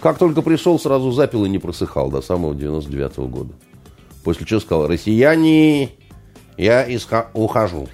[0.01, 3.55] Как только пришел, сразу запил и не просыхал до самого 99 -го года.
[4.23, 5.91] После чего сказал, россияне,
[6.59, 7.89] я исха- ухожу.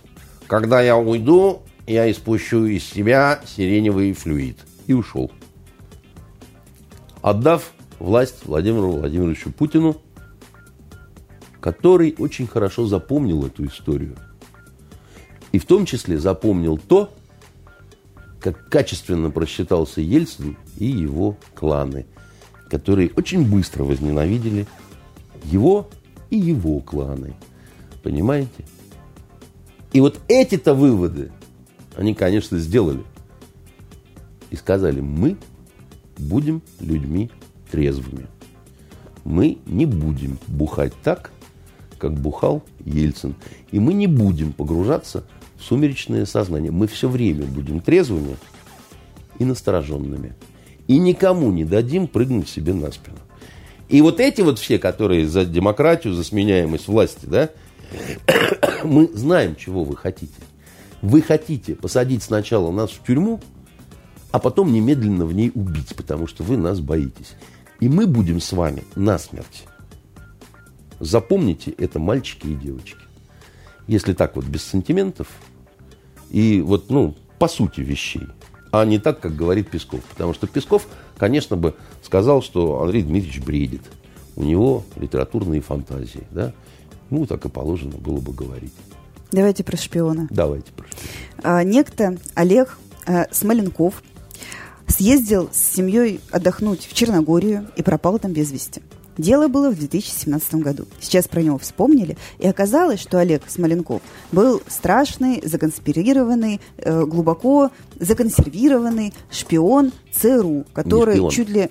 [0.48, 4.58] Когда я уйду, я испущу из себя сиреневый флюид.
[4.88, 5.30] И ушел.
[7.22, 9.96] Отдав власть Владимиру Владимировичу Путину,
[11.60, 14.16] который очень хорошо запомнил эту историю.
[15.52, 17.12] И в том числе запомнил то,
[18.40, 22.06] как качественно просчитался Ельцин и его кланы,
[22.70, 24.66] которые очень быстро возненавидели
[25.44, 25.90] его
[26.30, 27.34] и его кланы.
[28.02, 28.64] Понимаете?
[29.92, 31.32] И вот эти-то выводы
[31.96, 33.02] они, конечно, сделали.
[34.50, 35.36] И сказали, мы
[36.16, 37.30] будем людьми
[37.70, 38.26] трезвыми.
[39.24, 41.30] Мы не будем бухать так,
[42.00, 43.34] как бухал Ельцин.
[43.70, 45.24] И мы не будем погружаться
[45.58, 46.72] в сумеречное сознание.
[46.72, 48.36] Мы все время будем трезвыми
[49.38, 50.34] и настороженными.
[50.88, 53.18] И никому не дадим прыгнуть себе на спину.
[53.88, 57.50] И вот эти вот все, которые за демократию, за сменяемость власти, да,
[58.84, 60.32] мы знаем, чего вы хотите.
[61.02, 63.40] Вы хотите посадить сначала нас в тюрьму,
[64.32, 67.34] а потом немедленно в ней убить, потому что вы нас боитесь.
[67.80, 69.64] И мы будем с вами насмерть.
[71.00, 73.00] Запомните это, мальчики и девочки.
[73.86, 75.28] Если так вот, без сантиментов,
[76.30, 78.28] и вот, ну, по сути вещей,
[78.70, 80.02] а не так, как говорит Песков.
[80.04, 80.86] Потому что Песков,
[81.16, 83.82] конечно, бы сказал, что Андрей Дмитриевич бредит.
[84.36, 86.52] У него литературные фантазии, да.
[87.08, 88.72] Ну, так и положено было бы говорить.
[89.32, 90.28] Давайте про шпиона.
[90.30, 91.10] Давайте про шпиона.
[91.42, 94.02] А, некто Олег а, Смоленков
[94.86, 98.82] съездил с семьей отдохнуть в Черногорию и пропал там без вести.
[99.18, 100.86] Дело было в 2017 году.
[101.00, 104.02] Сейчас про него вспомнили, и оказалось, что Олег Смоленков
[104.32, 111.30] был страшный, законспирированный, э, глубоко законсервированный шпион ЦРУ, который шпион.
[111.30, 111.70] чуть ли...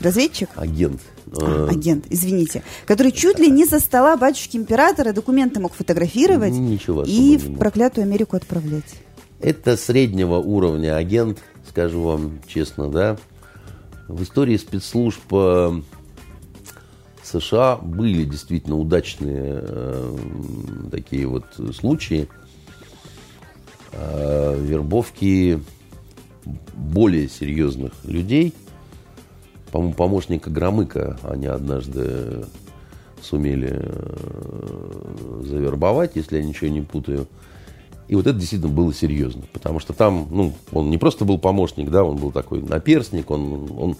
[0.00, 0.50] Разведчик?
[0.56, 1.00] Агент.
[1.32, 2.62] А, агент, извините.
[2.86, 8.04] Который чуть ли не со стола батюшки императора документы мог фотографировать Ничего и в проклятую
[8.04, 8.84] Америку отправлять.
[9.40, 13.16] Это среднего уровня агент, скажу вам честно, да.
[14.08, 15.80] В истории спецслужб э,
[17.26, 20.16] США были действительно удачные э,
[20.90, 22.28] такие вот случаи
[23.92, 25.60] э, вербовки
[26.74, 28.54] более серьезных людей.
[29.72, 32.44] По-моему, помощника Громыка они однажды
[33.20, 37.26] сумели э, завербовать, если я ничего не путаю.
[38.06, 41.90] И вот это действительно было серьезно, потому что там, ну, он не просто был помощник,
[41.90, 43.96] да, он был такой наперсник, он, он,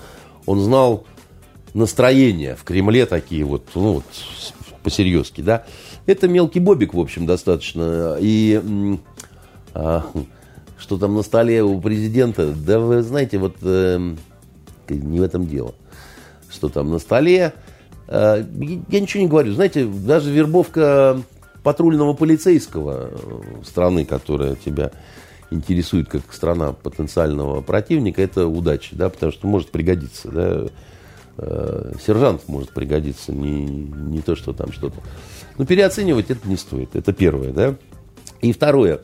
[0.46, 1.04] он знал
[1.76, 4.04] настроения в Кремле такие вот, ну, вот
[4.82, 5.64] по-серьезки, да.
[6.06, 8.16] Это мелкий бобик, в общем, достаточно.
[8.20, 8.98] И
[9.74, 10.04] а,
[10.78, 14.14] что там на столе у президента, да вы знаете, вот э,
[14.88, 15.74] не в этом дело.
[16.48, 17.52] Что там на столе,
[18.08, 18.44] э,
[18.88, 19.52] я ничего не говорю.
[19.52, 21.20] Знаете, даже вербовка
[21.62, 23.10] патрульного полицейского
[23.64, 24.92] страны, которая тебя
[25.50, 30.66] интересует как страна потенциального противника, это удача, да, потому что может пригодиться, да,
[31.39, 34.97] Э, сержант может пригодиться, не, не то, что там что-то.
[35.59, 36.97] Но переоценивать это не стоит.
[36.97, 37.74] Это первое, да.
[38.41, 39.01] И второе.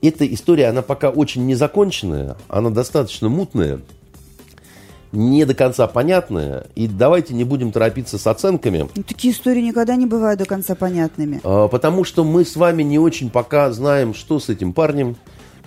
[0.00, 3.80] Эта история, она пока очень незаконченная, она достаточно мутная.
[5.10, 8.88] не до конца понятная, и давайте не будем торопиться с оценками.
[8.94, 11.40] Ну, такие истории никогда не бывают до конца понятными.
[11.42, 15.16] А, потому что мы с вами не очень пока знаем, что с этим парнем,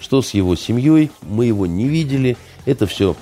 [0.02, 2.36] что с его семьей, мы его не видели,
[2.66, 3.16] это все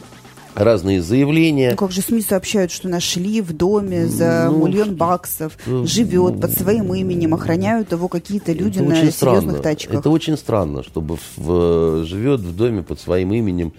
[0.56, 1.72] разные заявления.
[1.72, 6.42] Ну, как же СМИ сообщают, что нашли в доме за ну, миллион баксов, ну, живет
[6.42, 9.54] под своим именем, охраняют его какие-то люди на серьезных странно.
[9.60, 10.00] тачках.
[10.00, 13.74] Это очень странно, чтобы в, живет в доме под своим именем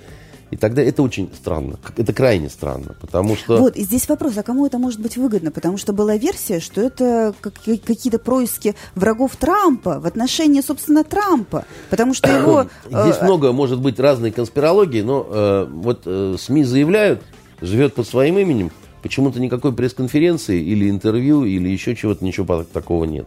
[0.51, 1.79] и тогда это очень странно.
[1.97, 3.57] Это крайне странно, потому что...
[3.59, 5.51] Вот, и здесь вопрос, а кому это может быть выгодно?
[5.53, 11.65] Потому что была версия, что это какие-то происки врагов Трампа в отношении, собственно, Трампа.
[11.89, 12.67] Потому что его...
[12.87, 17.23] Здесь э, много, может быть, разной конспирологии, но э, вот э, СМИ заявляют,
[17.61, 18.73] живет под своим именем,
[19.03, 23.27] почему-то никакой пресс-конференции или интервью или еще чего-то, ничего такого нет.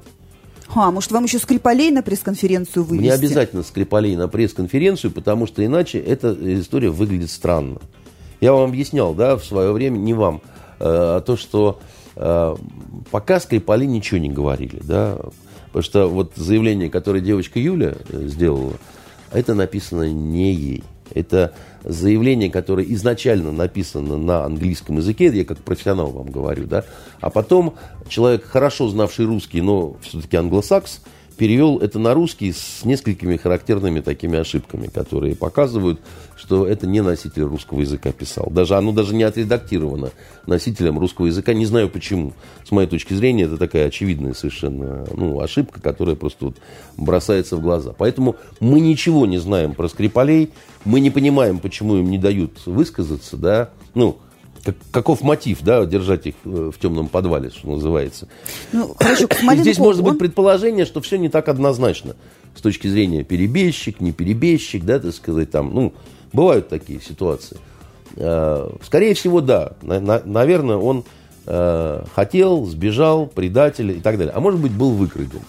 [0.76, 3.04] А, может, вам еще Скрипалей на пресс-конференцию вывести?
[3.04, 7.80] Не обязательно Скрипалей на пресс-конференцию, потому что иначе эта история выглядит странно.
[8.42, 10.42] Я вам объяснял, да, в свое время, не вам,
[10.80, 11.80] э, то, что
[12.16, 12.56] э,
[13.12, 15.18] пока Скрипали ничего не говорили, да,
[15.68, 18.74] потому что вот заявление, которое девочка Юля э, сделала,
[19.32, 20.84] это написано не ей.
[21.14, 26.86] Это заявление, которое изначально написано на английском языке, я как профессионал вам говорю, да,
[27.20, 27.76] а потом
[28.08, 31.02] человек, хорошо знавший русский, но все-таки англосакс,
[31.38, 36.00] перевел это на русский с несколькими характерными такими ошибками, которые показывают,
[36.36, 38.50] что это не носитель русского языка писал.
[38.50, 40.12] Даже оно даже не отредактировано
[40.46, 41.54] носителем русского языка.
[41.54, 42.34] Не знаю почему.
[42.66, 46.58] С моей точки зрения, это такая очевидная совершенно ну, ошибка, которая просто вот
[46.98, 47.94] бросается в глаза.
[47.98, 50.52] Поэтому мы ничего не знаем про Скрипалей,
[50.86, 54.18] мы не понимаем, почему им не дают высказаться, да, ну,
[54.64, 58.28] как, каков мотив, да, держать их э, в темном подвале, что называется.
[58.72, 62.16] Ну, хорошо, Здесь может быть предположение, что все не так однозначно
[62.56, 65.94] с точки зрения перебежчик, не перебежчик, да, так сказать, там, ну,
[66.32, 67.58] бывают такие ситуации.
[68.16, 71.04] Э, скорее всего, да, наверное, он
[71.46, 74.34] э, хотел, сбежал, предатель и так далее.
[74.34, 75.42] А может быть, был выкраден.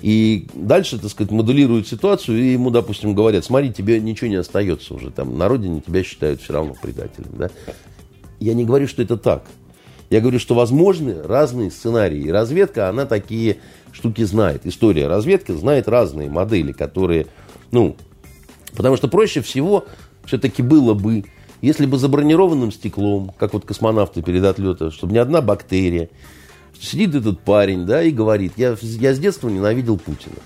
[0.00, 4.94] И дальше, так сказать, моделируют ситуацию, и ему, допустим, говорят, смотри, тебе ничего не остается
[4.94, 7.50] уже, там, на родине тебя считают все равно предателем, да.
[8.40, 9.44] Я не говорю, что это так.
[10.10, 12.20] Я говорю, что возможны разные сценарии.
[12.20, 13.58] И разведка, она такие
[13.92, 14.62] штуки знает.
[14.64, 17.26] История разведки знает разные модели, которые,
[17.72, 17.96] ну,
[18.76, 19.84] потому что проще всего
[20.24, 21.24] все-таки было бы,
[21.60, 26.08] если бы за бронированным стеклом, как вот космонавты перед отлетом, чтобы ни одна бактерия,
[26.78, 30.36] сидит этот парень, да, и говорит, я, я с детства ненавидел Путина.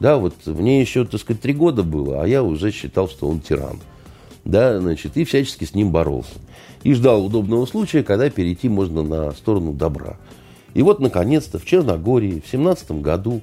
[0.00, 3.40] Да, вот мне еще, так сказать, три года было, а я уже считал, что он
[3.40, 3.80] тиран.
[4.48, 6.32] Да, значит, и всячески с ним боролся
[6.82, 10.16] и ждал удобного случая, когда перейти можно на сторону добра.
[10.72, 13.42] И вот, наконец-то, в Черногории в семнадцатом году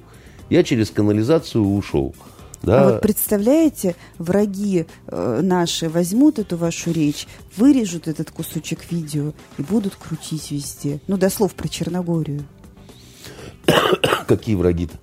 [0.50, 2.14] я через канализацию ушел.
[2.62, 2.82] Да.
[2.82, 9.62] А вот представляете, враги э, наши возьмут эту вашу речь, вырежут этот кусочек видео и
[9.62, 11.00] будут крутить везде.
[11.06, 12.44] Ну, до слов про Черногорию.
[14.26, 14.98] Какие враги-то?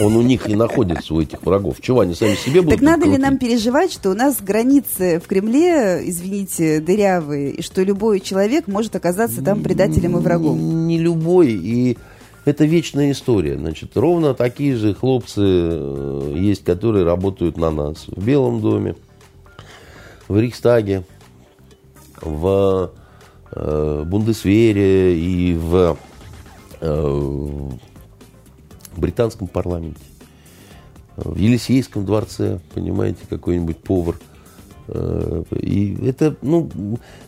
[0.00, 1.76] Он у них и находится, у этих врагов.
[1.80, 3.18] Чего они сами себе будут Так надо крутить?
[3.18, 8.66] ли нам переживать, что у нас границы в Кремле, извините, дырявые, и что любой человек
[8.66, 10.86] может оказаться там предателем и врагом?
[10.86, 11.96] Не любой, и
[12.44, 13.56] это вечная история.
[13.58, 18.94] Значит, ровно такие же хлопцы э, есть, которые работают на нас в Белом доме,
[20.28, 21.04] в Рейхстаге,
[22.20, 22.90] в
[23.52, 25.98] э, Бундесвере и в
[26.80, 27.70] э,
[28.98, 30.00] британском парламенте,
[31.16, 34.18] в Елисейском дворце, понимаете, какой-нибудь повар.
[34.88, 36.70] Э, и это, ну,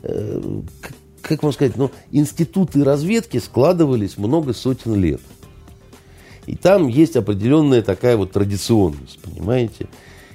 [0.02, 0.60] э,
[1.22, 5.20] как вам сказать, ну, институты разведки складывались много сотен лет.
[6.46, 9.88] И там есть определенная такая вот традиционность, понимаете?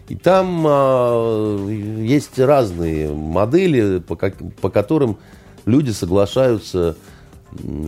[0.08, 5.18] И там а, есть разные модели, по, как, по которым
[5.66, 6.96] люди соглашаются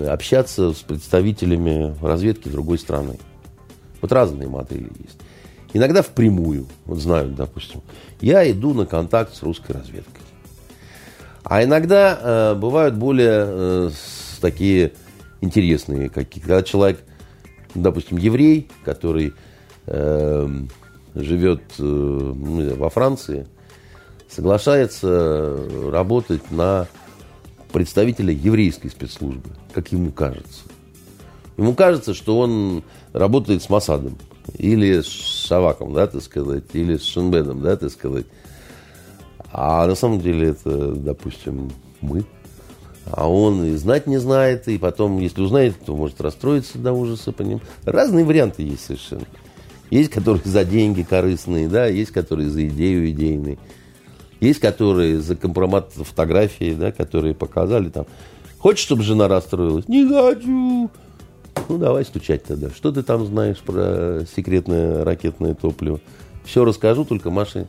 [0.08, 3.20] общаться с представителями разведки другой страны.
[4.02, 5.18] Вот разные модели есть.
[5.74, 7.82] Иногда впрямую, вот знают, допустим,
[8.22, 10.24] я иду на контакт с русской разведкой.
[11.43, 13.89] А иногда э, бывают более э,
[14.41, 14.93] такие
[15.41, 17.00] интересные какие Когда человек,
[17.76, 19.34] допустим, еврей, который
[19.86, 20.50] э,
[21.16, 23.48] живет э, ну, во Франции,
[24.30, 25.58] соглашается
[25.91, 26.88] работать на
[27.72, 30.64] представителя еврейской спецслужбы, как ему кажется.
[31.58, 32.84] Ему кажется, что он
[33.14, 34.18] работает с Масадом.
[34.58, 36.64] Или с Шаваком, да, так сказать.
[36.74, 38.26] Или с Шинбедом, да, так сказать.
[39.51, 42.26] А на самом деле это, допустим, мы.
[43.12, 47.32] А он и знать не знает, и потом, если узнает, то может расстроиться до ужаса
[47.32, 47.62] по ним.
[47.86, 49.26] Разные варианты есть совершенно.
[49.89, 53.58] Есть, которые за деньги корыстные, да, есть, которые за идею идейные.
[54.41, 58.05] Есть, которые за компромат фотографии, да, которые показали там.
[58.60, 59.88] Хочешь, чтобы жена расстроилась?
[59.88, 60.91] Не хочу.
[61.70, 62.70] Ну, давай стучать тогда.
[62.70, 65.99] Что ты там знаешь про секретное ракетное топливо?
[66.45, 67.68] Все расскажу, только Маше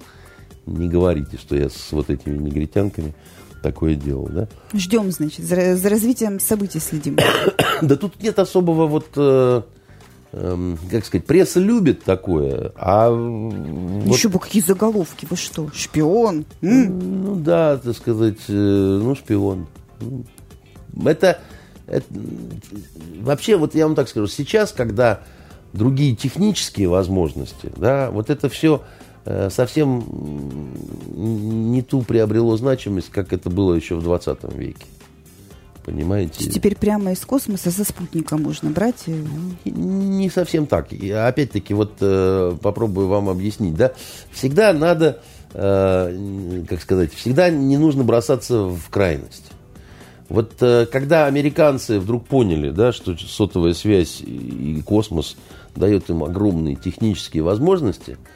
[0.67, 3.15] не говорите, что я с вот этими негритянками
[3.63, 4.49] такое делал, да?
[4.73, 7.17] Ждем, значит, за, за развитием событий следим.
[7.83, 9.63] да тут нет особого вот, э,
[10.33, 13.09] э, как сказать, пресса любит такое, а...
[13.11, 14.35] Еще вот...
[14.35, 16.45] бы какие заголовки, вы что, шпион?
[16.63, 17.25] М?
[17.25, 19.67] Ну да, так сказать, э, ну шпион.
[21.05, 21.41] Это,
[21.89, 22.07] это...
[23.21, 25.23] Вообще, вот я вам так скажу, сейчас, когда
[25.73, 28.83] другие технические возможности, да, вот это все
[29.31, 30.03] Э, совсем
[31.15, 34.87] не ту приобрело значимость, как это было еще в 20 веке.
[35.85, 36.51] Понимаете?
[36.51, 39.05] Теперь прямо из космоса со спутника можно брать?
[39.07, 39.71] И...
[39.71, 40.89] Не совсем так.
[40.93, 43.75] Опять-таки, вот э, попробую вам объяснить.
[43.75, 43.93] Да?
[44.33, 45.21] Всегда надо,
[45.53, 49.53] э, как сказать, всегда не нужно бросаться в крайность.
[50.29, 55.37] Вот э, когда американцы вдруг поняли, да, что сотовая связь и космос
[55.75, 58.17] дает им огромные технические возможности–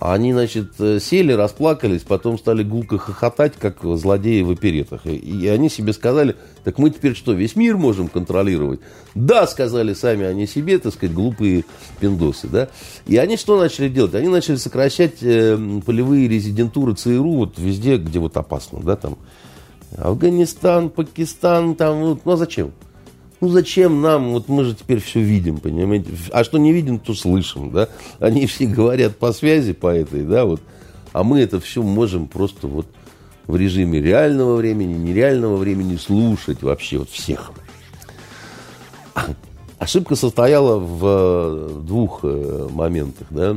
[0.00, 5.06] они, значит, э, сели, расплакались, потом стали гулко хохотать, как злодеи в оперетах.
[5.06, 8.80] И они себе сказали, так мы теперь что, весь мир можем контролировать?
[9.14, 11.64] Да, сказали сами они себе, так сказать, глупые
[12.00, 12.68] пиндосы, да.
[13.06, 14.14] И они что начали делать?
[14.14, 15.56] Они начали сокращать э,
[15.86, 19.16] полевые резидентуры ЦРУ вот везде, где вот опасно, да, там.
[19.96, 22.72] Афганистан, Пакистан, там, ну, ну а зачем?
[23.40, 26.10] Ну зачем нам, вот мы же теперь все видим, понимаете?
[26.32, 27.88] А что не видим, то слышим, да?
[28.18, 30.60] Они все говорят по связи, по этой, да, вот.
[31.12, 32.86] А мы это все можем просто вот
[33.46, 37.52] в режиме реального времени, нереального времени слушать вообще вот всех.
[39.78, 43.56] Ошибка состояла в э, двух э, моментах, да.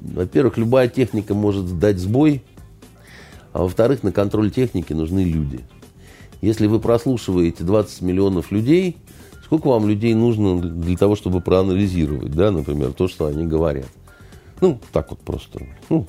[0.00, 2.44] Во-первых, любая техника может дать сбой,
[3.58, 5.60] а во-вторых, на контроль техники нужны люди–
[6.40, 8.96] если вы прослушиваете 20 миллионов людей,
[9.44, 13.88] сколько вам людей нужно для того, чтобы проанализировать, да, например, то, что они говорят?
[14.60, 15.60] Ну, так вот просто.
[15.88, 16.06] Ну,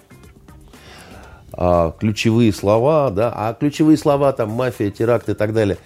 [1.52, 5.78] а ключевые слова, да, а ключевые слова, там, мафия, теракт и так далее,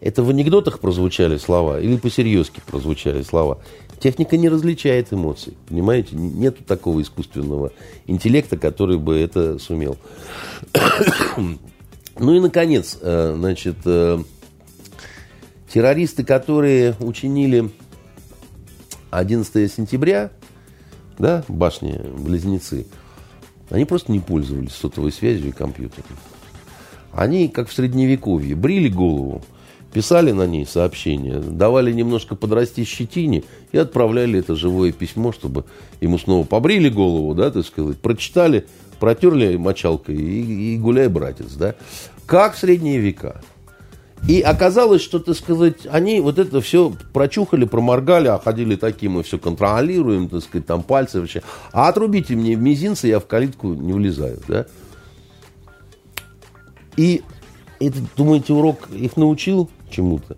[0.00, 3.58] это в анекдотах прозвучали слова или посерьезки прозвучали слова?
[4.00, 6.14] Техника не различает эмоций, понимаете?
[6.14, 7.72] Нету такого искусственного
[8.06, 9.96] интеллекта, который бы это сумел.
[12.20, 14.18] Ну и, наконец, э, значит, э,
[15.72, 17.70] террористы, которые учинили
[19.10, 20.32] 11 сентября,
[21.16, 22.86] да, башни-близнецы,
[23.70, 26.16] они просто не пользовались сотовой связью и компьютером.
[27.12, 29.44] Они, как в Средневековье, брили голову,
[29.92, 35.64] писали на ней сообщения, давали немножко подрасти щетине и отправляли это живое письмо, чтобы
[36.00, 38.66] ему снова побрили голову, да, так сказать, прочитали,
[39.00, 41.74] протерли мочалкой и, и гуляй, братец, да.
[42.26, 43.40] Как средние века.
[44.26, 49.22] И оказалось, что, так сказать, они вот это все прочухали, проморгали, а ходили такие, мы
[49.22, 51.42] все контролируем, так сказать, там пальцы вообще.
[51.72, 54.66] А отрубите мне мизинцы, я в калитку не влезаю, да.
[56.96, 57.22] И
[57.78, 60.36] это, думаете, урок их научил чему-то?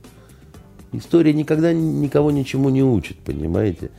[0.93, 3.91] История никогда никого ничему не учит, понимаете?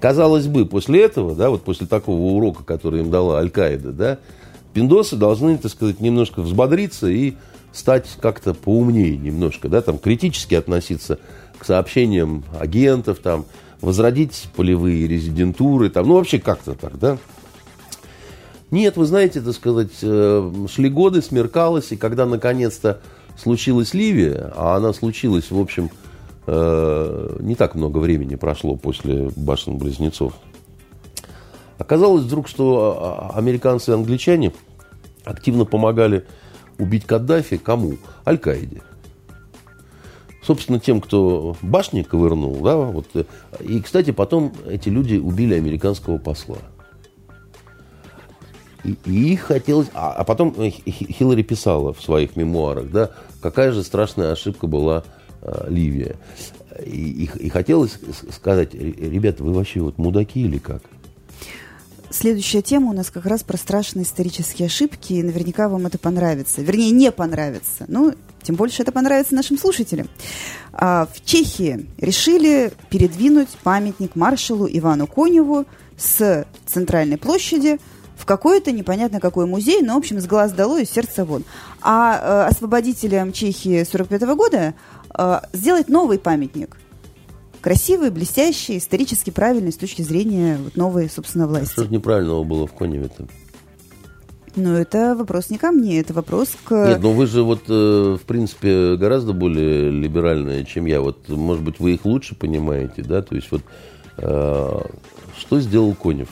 [0.00, 4.18] Казалось бы, после этого, да, вот после такого урока, который им дала Аль-Каида, да,
[4.72, 7.34] пиндосы должны, так сказать, немножко взбодриться и
[7.72, 11.18] стать как-то поумнее немножко, да, там критически относиться
[11.58, 13.44] к сообщениям агентов, там,
[13.82, 17.18] возродить полевые резидентуры, там, ну, вообще как-то так, да.
[18.70, 23.00] Нет, вы знаете, так сказать, э, шли годы, смеркалось, и когда наконец-то
[23.40, 25.90] случилась Ливия, а она случилась, в общем,
[26.52, 30.32] Э, не так много времени прошло после башен-близнецов.
[31.78, 34.52] Оказалось вдруг, что а, а, американцы и англичане
[35.24, 36.26] активно помогали
[36.78, 37.98] убить Каддафи кому?
[38.26, 38.82] Аль-Каиде.
[40.42, 43.06] Собственно, тем, кто башни ковырнул, да, вот.
[43.60, 46.58] И, кстати, потом эти люди убили американского посла.
[48.84, 49.88] И, и хотелось...
[49.94, 53.10] А, а потом Хиллари писала в своих мемуарах, да,
[53.40, 55.04] какая же страшная ошибка была
[55.42, 56.16] Э, Ливия.
[56.84, 57.98] И, и, и хотелось
[58.30, 60.82] сказать, ребята, вы вообще вот мудаки или как?
[62.10, 66.60] Следующая тема у нас как раз про страшные исторические ошибки, и наверняка вам это понравится.
[66.60, 67.84] Вернее, не понравится.
[67.88, 70.08] Ну, тем больше это понравится нашим слушателям.
[70.72, 75.64] А, в Чехии решили передвинуть памятник маршалу Ивану Коневу
[75.96, 77.78] с центральной площади
[78.20, 81.44] в какой-то непонятно какой музей, но, в общем, с глаз долой и сердца вон.
[81.80, 84.74] А э, освободителям Чехии 45 года
[85.16, 86.76] э, сделать новый памятник.
[87.62, 91.72] Красивый, блестящий, исторически правильный с точки зрения вот, новой, собственно, власти.
[91.72, 93.26] Что же неправильного было в Коневе-то?
[94.56, 96.88] Ну, это вопрос не ко мне, это вопрос к...
[96.88, 101.00] Нет, ну вы же вот, э, в принципе, гораздо более либеральные, чем я.
[101.00, 103.22] Вот, может быть, вы их лучше понимаете, да?
[103.22, 103.62] То есть вот,
[104.18, 104.80] э,
[105.38, 106.28] что сделал Конев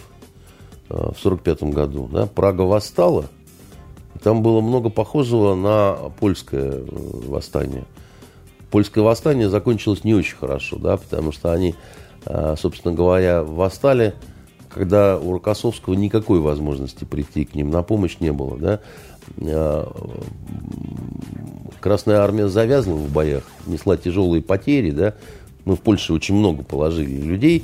[0.88, 2.26] в сорок пятом году, да?
[2.26, 3.26] Прага восстала,
[4.22, 7.84] там было много похожего на польское восстание.
[8.70, 11.74] Польское восстание закончилось не очень хорошо, да, потому что они,
[12.56, 14.14] собственно говоря, восстали
[14.68, 18.80] когда у Рокоссовского никакой возможности прийти к ним на помощь не было, да,
[21.80, 25.14] Красная армия завязла в боях, несла тяжелые потери, да,
[25.68, 27.62] мы в Польше очень много положили людей,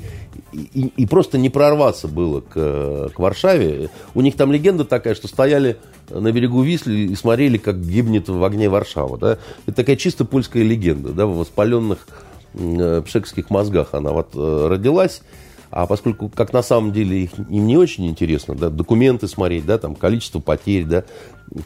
[0.53, 3.89] и, и просто не прорваться было к, к Варшаве.
[4.15, 5.79] У них там легенда такая, что стояли
[6.11, 9.17] на берегу Висли и смотрели, как гибнет в огне Варшава.
[9.17, 9.39] Да?
[9.67, 12.07] Это такая чисто польская легенда, да, в воспаленных
[12.53, 15.23] э, пшекских мозгах она вот э, родилась.
[15.71, 19.79] А поскольку, как на самом деле, их, им не очень интересно, да, документы смотреть, да,
[19.79, 21.05] там, количество потерь, да,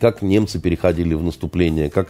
[0.00, 2.08] как немцы переходили в наступление, как,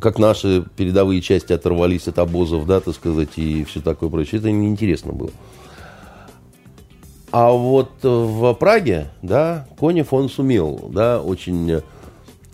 [0.00, 4.50] как наши передовые части оторвались от обозов, да, так сказать, и все такое прочее, это
[4.50, 5.30] неинтересно было.
[7.30, 11.82] А вот в Праге, да, Конев, он сумел, да, очень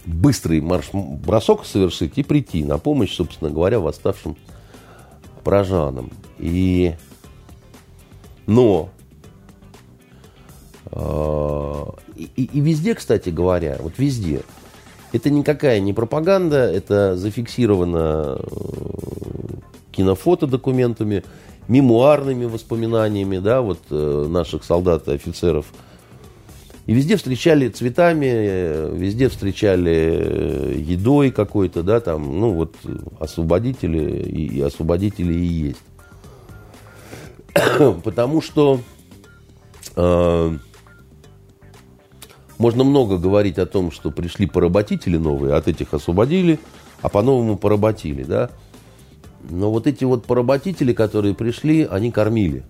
[0.07, 4.37] быстрый марш-бросок совершить и прийти на помощь, собственно говоря, восставшим
[5.45, 6.11] пражанам.
[6.39, 6.95] И
[8.47, 8.89] но
[10.93, 11.85] э,
[12.17, 14.43] и, и везде, кстати говоря, вот везде,
[15.13, 18.47] это никакая не пропаганда, это зафиксировано э,
[19.93, 21.25] кинофото документами,
[21.69, 25.67] мемуарными воспоминаниями, да, вот э, наших солдат и офицеров.
[26.87, 32.75] И везде встречали цветами, везде встречали едой какой-то, да, там, ну вот
[33.21, 35.83] освободители и, и освободители и есть.
[38.05, 38.81] потому что
[39.97, 40.59] э,
[42.61, 46.61] можно много говорить о том, что пришли поработители новые, от этих освободили,
[47.01, 48.51] а по-новому поработили, да.
[49.49, 52.63] Но вот эти вот поработители, которые пришли, они кормили.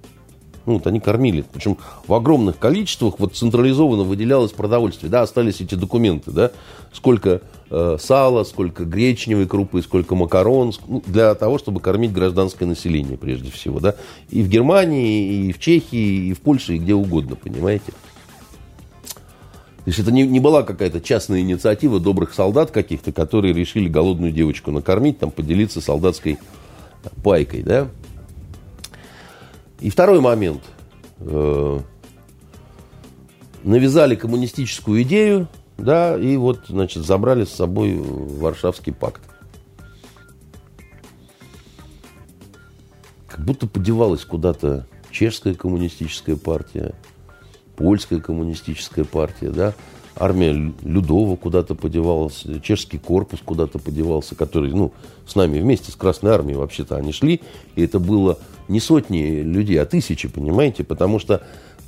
[0.64, 1.44] Ну, вот они кормили.
[1.52, 1.76] Причем
[2.06, 5.10] в огромных количествах вот централизованно выделялось продовольствие.
[5.10, 6.52] Да, остались эти документы, да,
[6.92, 13.18] сколько э, сала, сколько гречневой крупы, сколько макарон, ну, для того, чтобы кормить гражданское население,
[13.18, 13.96] прежде всего, да.
[14.28, 17.92] И в Германии, и в Чехии, и в Польше, и где угодно, понимаете.
[19.84, 24.30] То есть это не, не была какая-то частная инициатива добрых солдат каких-то, которые решили голодную
[24.30, 26.38] девочку накормить, там, поделиться солдатской
[27.22, 27.88] пайкой, да.
[29.80, 30.62] И второй момент.
[31.20, 31.80] Э,
[33.62, 39.22] навязали коммунистическую идею, да, и вот, значит, забрали с собой Варшавский пакт.
[43.28, 46.94] Как будто подевалась куда-то чешская коммунистическая партия,
[47.80, 49.72] польская коммунистическая партия, да,
[50.14, 50.52] армия
[50.82, 54.92] Людова куда-то подевалась, чешский корпус куда-то подевался, который, ну,
[55.26, 57.40] с нами вместе с Красной Армией вообще-то они шли,
[57.76, 61.42] и это было не сотни людей, а тысячи, понимаете, потому что,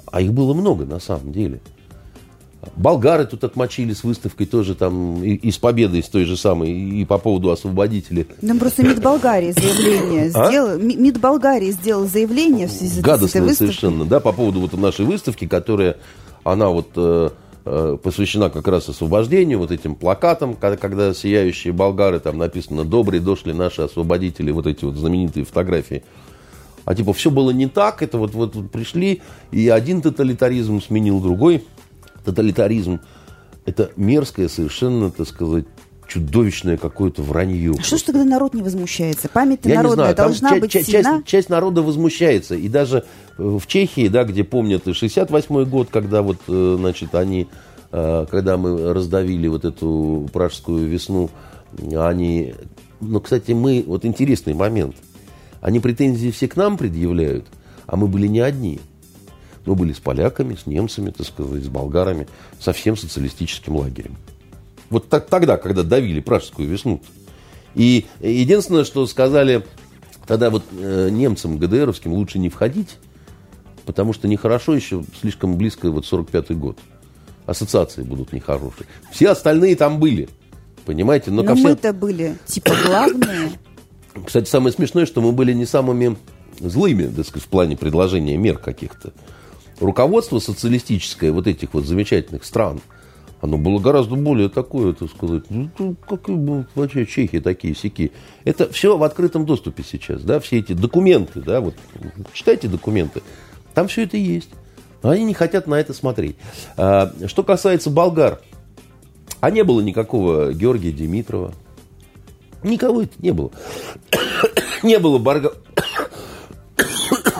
[0.06, 1.60] а их было много на самом деле.
[2.76, 6.70] Болгары тут отмочили с выставкой тоже там и, и с победой с той же самой,
[6.72, 8.26] и по поводу освободителя.
[8.40, 10.48] Нам просто МИД Болгарии заявление а?
[10.48, 10.78] сделал.
[10.78, 13.54] МИД Болгарии сделал заявление в связи с этой выставкой.
[13.54, 15.96] совершенно, да, по поводу вот нашей выставки, которая,
[16.44, 17.30] она вот э,
[17.64, 23.20] Э, посвящена как раз освобождению, вот этим плакатам, когда, когда сияющие болгары, там написано «Добрые
[23.20, 26.02] дошли наши освободители», вот эти вот знаменитые фотографии.
[26.84, 31.62] А типа все было не так, это вот, вот пришли, и один тоталитаризм сменил другой.
[32.24, 33.00] Тоталитаризм–
[33.64, 35.64] это мерзкое совершенно, так сказать,
[36.12, 37.74] чудовищное какое-то вранье.
[37.78, 39.28] А что ж тогда народ не возмущается?
[39.28, 41.22] Память народная должна часть, быть часть, сильна?
[41.24, 42.54] Часть, народа возмущается.
[42.54, 43.04] И даже
[43.38, 47.48] э, в Чехии, да, где помнят 68-й год, когда вот, э, значит, они,
[47.92, 51.30] э, когда мы раздавили вот эту пражскую весну,
[51.94, 52.54] они...
[53.00, 53.82] Ну, кстати, мы...
[53.86, 54.96] Вот интересный момент.
[55.62, 57.46] Они претензии все к нам предъявляют,
[57.86, 58.80] а мы были не одни.
[59.64, 62.26] Мы были с поляками, с немцами, так сказать, с болгарами,
[62.58, 64.16] со всем социалистическим лагерем.
[64.90, 67.00] Вот так, тогда, когда давили пражскую весну.
[67.74, 69.64] И единственное, что сказали
[70.26, 72.96] тогда вот э, немцам ГДРовским лучше не входить,
[73.86, 76.78] потому что нехорошо еще, слишком близко вот 45-й год.
[77.46, 78.86] Ассоциации будут нехорошие.
[79.10, 80.28] Все остальные там были.
[80.84, 81.30] Понимаете?
[81.30, 83.52] Но, Но мы-то были типа главные.
[84.26, 86.16] Кстати, самое смешное, что мы были не самыми
[86.60, 89.12] злыми, так сказать, в плане предложения мер каких-то.
[89.80, 92.80] Руководство социалистическое вот этих вот замечательных стран–
[93.42, 95.68] оно было гораздо более такое, так сказать, ну,
[96.08, 96.28] как
[96.76, 98.12] вообще чехи такие сики.
[98.44, 101.74] Это все в открытом доступе сейчас, да, все эти документы, да, вот
[102.32, 103.20] читайте документы,
[103.74, 104.50] там все это есть.
[105.02, 106.36] Но они не хотят на это смотреть.
[106.76, 108.40] А, что касается болгар,
[109.40, 111.52] А не было никакого Георгия Димитрова.
[112.62, 113.50] Никого это не было.
[114.84, 115.18] не было.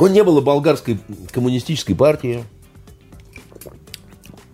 [0.08, 0.98] Не было болгарской
[1.32, 2.44] коммунистической партии.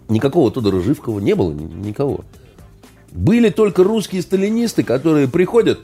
[0.09, 2.24] Никакого Тодора Живкова не было никого.
[3.11, 5.80] Были только русские сталинисты, которые приходят,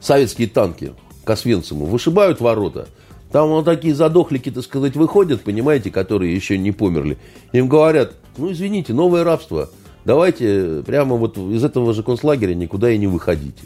[0.00, 0.94] советские танки
[1.24, 2.88] к Освенциму, вышибают ворота.
[3.30, 7.18] Там вот такие задохлики, так сказать, выходят, понимаете, которые еще не померли.
[7.52, 9.70] Им говорят, ну, извините, новое рабство.
[10.04, 13.62] Давайте прямо вот из этого же концлагеря никуда и не выходите.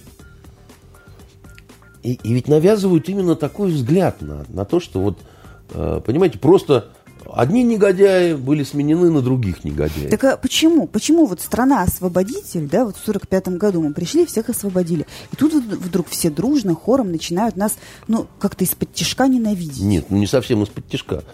[2.05, 5.19] И, и ведь навязывают именно такой взгляд на, на то, что вот,
[5.71, 6.91] э, понимаете, просто
[7.33, 10.11] одни негодяи были сменены на других негодяев.
[10.11, 10.87] Так а почему?
[10.87, 15.07] Почему вот страна-освободитель, да, вот в 45 году мы пришли, всех освободили.
[15.33, 19.81] И тут вдруг все дружно, хором начинают нас, ну, как-то из-под тяжка ненавидеть.
[19.81, 21.25] Нет, ну не совсем из-под тяжка.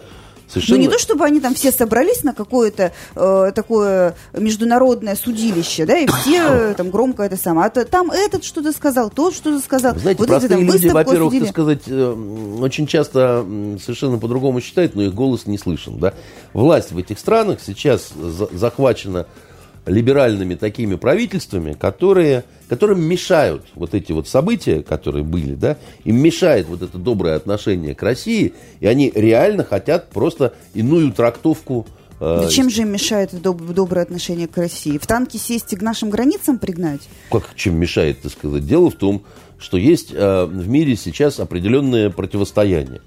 [0.51, 0.77] Совершенно...
[0.77, 5.97] Ну не то, чтобы они там все собрались на какое-то э, такое международное судилище, да,
[5.97, 7.67] и все э, там громко это самое.
[7.67, 9.95] А там этот что-то сказал, тот что-то сказал.
[9.97, 13.45] Знаете, вот простые эти, там, люди, во-первых, так сказать, э, очень часто
[13.81, 16.13] совершенно по-другому считают, но их голос не слышен, да.
[16.53, 18.09] Власть в этих странах сейчас
[18.51, 19.27] захвачена
[19.85, 26.67] либеральными такими правительствами, которые, которым мешают вот эти вот события, которые были, да, им мешает
[26.67, 31.87] вот это доброе отношение к России, и они реально хотят просто иную трактовку
[32.19, 34.97] э, Зачем же им мешает доб- доброе отношение к России?
[34.99, 37.01] В танки сесть и к нашим границам пригнать?
[37.31, 38.65] Как чем мешает, так сказать?
[38.65, 39.23] Дело в том,
[39.57, 43.01] что есть э, в мире сейчас определенное противостояние,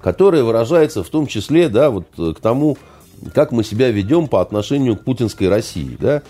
[0.00, 2.76] которое выражается в том числе, да, вот э, к тому,
[3.34, 5.96] как мы себя ведем по отношению к путинской России.
[5.98, 6.22] Да?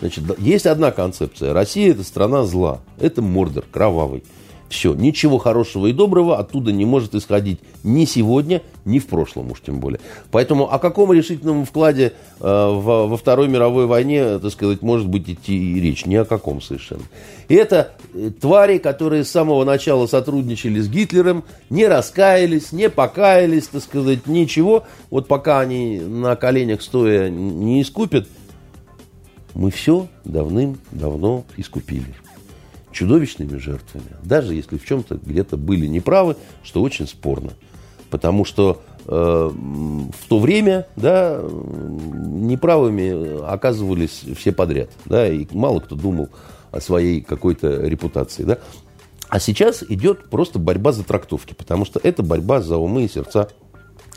[0.00, 1.52] Значит, есть одна концепция.
[1.52, 2.80] Россия– это страна зла.
[2.98, 4.24] Это Мордор, кровавый.
[4.68, 9.60] Все, ничего хорошего и доброго оттуда не может исходить ни сегодня, ни в прошлом уж
[9.60, 10.00] тем более.
[10.30, 15.28] Поэтому о каком решительном вкладе э, во, во Второй мировой войне, так сказать, может быть
[15.28, 16.06] идти речь?
[16.06, 17.02] Ни о каком совершенно.
[17.48, 23.68] И это э, твари, которые с самого начала сотрудничали с Гитлером, не раскаялись, не покаялись,
[23.68, 24.84] так сказать, ничего.
[25.10, 28.26] Вот пока они на коленях стоя не искупят,
[29.54, 32.23] мы все давным-давно искупили
[32.94, 37.52] чудовищными жертвами, даже если в чем-то где-то были неправы, что очень спорно.
[38.08, 44.90] Потому что э, в то время да, неправыми оказывались все подряд.
[45.04, 46.28] Да, и мало кто думал
[46.70, 48.44] о своей какой-то репутации.
[48.44, 48.58] Да.
[49.28, 53.48] А сейчас идет просто борьба за трактовки, потому что это борьба за умы и сердца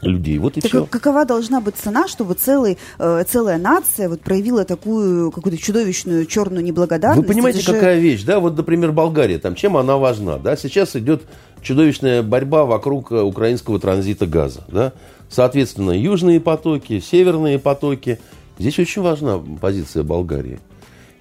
[0.02, 0.38] людей.
[0.38, 0.86] Вот и так все.
[0.86, 6.64] Какова должна быть цена, чтобы целый, э, целая нация вот проявила такую какую-то чудовищную черную
[6.64, 7.28] неблагодарность?
[7.28, 7.74] Вы понимаете, же...
[7.74, 8.40] какая вещь, да?
[8.40, 10.56] Вот, например, Болгария, там, чем она важна, да?
[10.56, 11.24] Сейчас идет
[11.62, 14.94] чудовищная борьба вокруг э, украинского транзита газа, да?
[15.30, 18.20] Соответственно, южные потоки, северные потоки.
[18.60, 20.60] Здесь очень важна позиция Болгарии.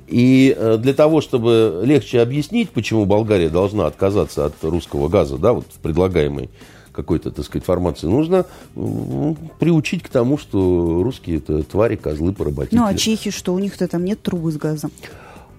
[0.06, 5.52] И э, для того, чтобы легче объяснить, почему Болгария должна отказаться от русского газа, да,
[5.52, 6.50] вот в предлагаемой
[6.96, 12.78] какой-то, так сказать, формации, нужно ну, приучить к тому, что русские это твари, козлы, поработители.
[12.78, 13.54] Ну, а чехи что?
[13.54, 14.90] У них-то там нет трубы с газом.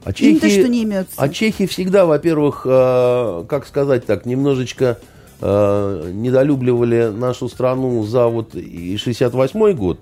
[0.03, 1.13] А чехи, что не имеются.
[1.17, 4.99] а чехи всегда, во-первых, э, как сказать так, немножечко
[5.41, 9.99] э, недолюбливали нашу страну за вот и 68-й год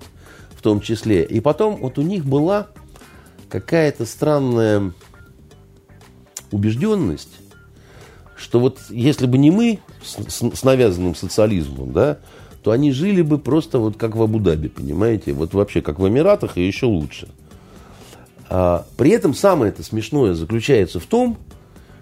[0.56, 1.24] в том числе.
[1.24, 2.68] И потом вот у них была
[3.48, 4.92] какая-то странная
[6.50, 7.40] убежденность,
[8.36, 12.18] что вот если бы не мы с, с, навязанным социализмом, да,
[12.62, 15.32] то они жили бы просто вот как в Абу-Даби, понимаете?
[15.32, 17.28] Вот вообще как в Эмиратах и еще лучше.
[18.48, 21.38] А, при этом самое это смешное заключается в том,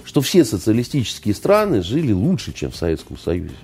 [0.05, 3.55] что все социалистические страны жили лучше, чем в Советском Союзе.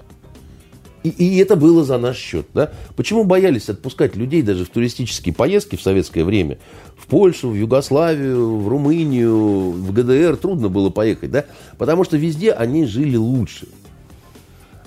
[1.03, 2.47] И, и это было за наш счет.
[2.53, 2.73] Да?
[2.97, 6.59] Почему боялись отпускать людей даже в туристические поездки в советское время?
[6.97, 11.31] В Польшу, в Югославию, в Румынию, в ГДР трудно было поехать.
[11.31, 11.45] Да?
[11.79, 13.67] Потому что везде они жили лучше.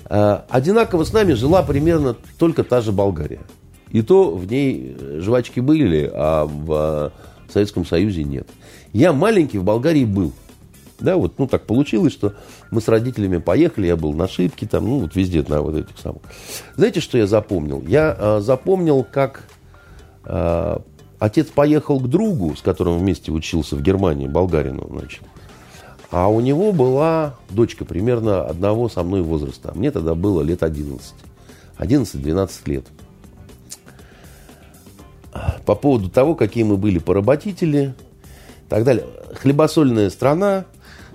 [0.06, 3.40] А, одинаково с нами жила примерно только та же Болгария.
[3.90, 7.12] И то в ней жвачки были, а в
[7.52, 8.48] Советском Союзе нет.
[8.92, 10.32] Я маленький в Болгарии был.
[11.00, 12.34] Да, вот, ну, так получилось, что
[12.70, 15.98] мы с родителями поехали, я был на шибке, там, ну, вот везде на вот этих
[15.98, 16.22] самых.
[16.76, 17.82] Знаете, что я запомнил?
[17.86, 19.44] Я э, запомнил, как
[20.24, 20.78] э,
[21.18, 25.22] отец поехал к другу, с которым вместе учился в Германии, болгарину, значит.
[26.10, 29.72] А у него была дочка примерно одного со мной возраста.
[29.74, 31.12] Мне тогда было лет 11.
[31.78, 32.86] 11-12 лет.
[35.66, 37.94] По поводу того, какие мы были поработители
[38.66, 39.06] и так далее.
[39.34, 40.66] Хлебосольная страна,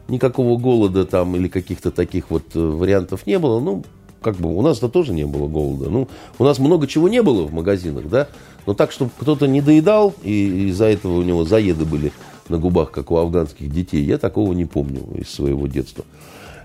[0.10, 3.60] никакого голода там или каких-то таких вот э, вариантов не было.
[3.60, 3.84] Ну,
[4.22, 5.90] как бы у нас-то тоже не было голода.
[5.90, 6.08] Ну,
[6.38, 8.28] у нас много чего не было в магазинах, да,
[8.66, 12.12] но так, чтобы кто-то не доедал, и из-за этого у него заеды были
[12.50, 16.04] на губах, как у афганских детей, я такого не помню из своего детства.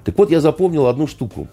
[0.05, 1.49] Так вот, я запомнил одну штуку.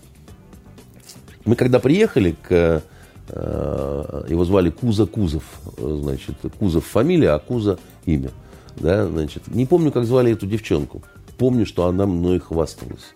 [1.45, 2.83] Мы когда приехали к...
[3.29, 5.43] Э, его звали Куза Кузов.
[5.77, 8.31] Значит, Кузов фамилия, а Куза имя.
[8.77, 11.01] Да, значит, не помню, как звали эту девчонку.
[11.41, 13.13] Помню, что она мной хвасталась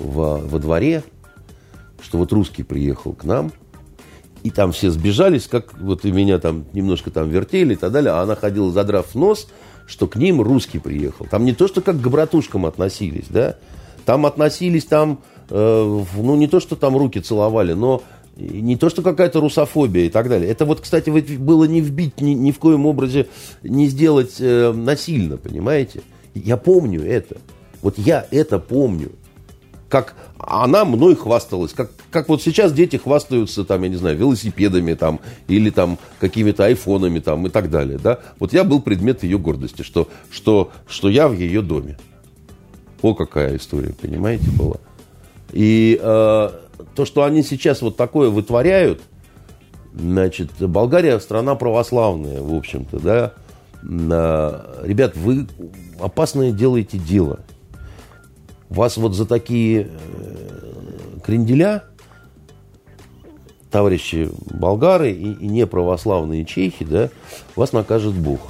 [0.00, 1.04] во, во дворе,
[2.02, 3.52] что вот русский приехал к нам,
[4.42, 8.14] и там все сбежались, как вот и меня там немножко там вертели и так далее,
[8.14, 9.46] а она ходила, задрав нос,
[9.86, 11.24] что к ним русский приехал.
[11.30, 13.58] Там не то, что как к братушкам относились, да,
[14.06, 18.02] там относились там, э, ну не то, что там руки целовали, но
[18.34, 20.50] не то, что какая-то русофобия и так далее.
[20.50, 23.28] Это вот, кстати, было не вбить ни, ни в коем образе,
[23.62, 26.02] не сделать э, насильно, понимаете?
[26.34, 27.36] Я помню это.
[27.82, 29.12] Вот я это помню
[29.92, 34.94] как она мной хвасталась, как, как вот сейчас дети хвастаются, там, я не знаю, велосипедами
[34.94, 38.20] там, или там какими-то айфонами там и так далее, да.
[38.38, 41.98] Вот я был предмет ее гордости, что, что, что я в ее доме.
[43.02, 44.76] О, какая история, понимаете, была.
[45.52, 46.50] И э,
[46.94, 49.02] то, что они сейчас вот такое вытворяют,
[49.92, 53.34] значит, Болгария страна православная, в общем-то, да.
[53.82, 55.46] Э, ребят, вы
[56.00, 57.40] опасное делаете дело–
[58.72, 61.84] вас вот за такие э, кренделя,
[63.70, 67.10] товарищи болгары и, и неправославные чехи, да,
[67.56, 68.40] вас накажет Бог.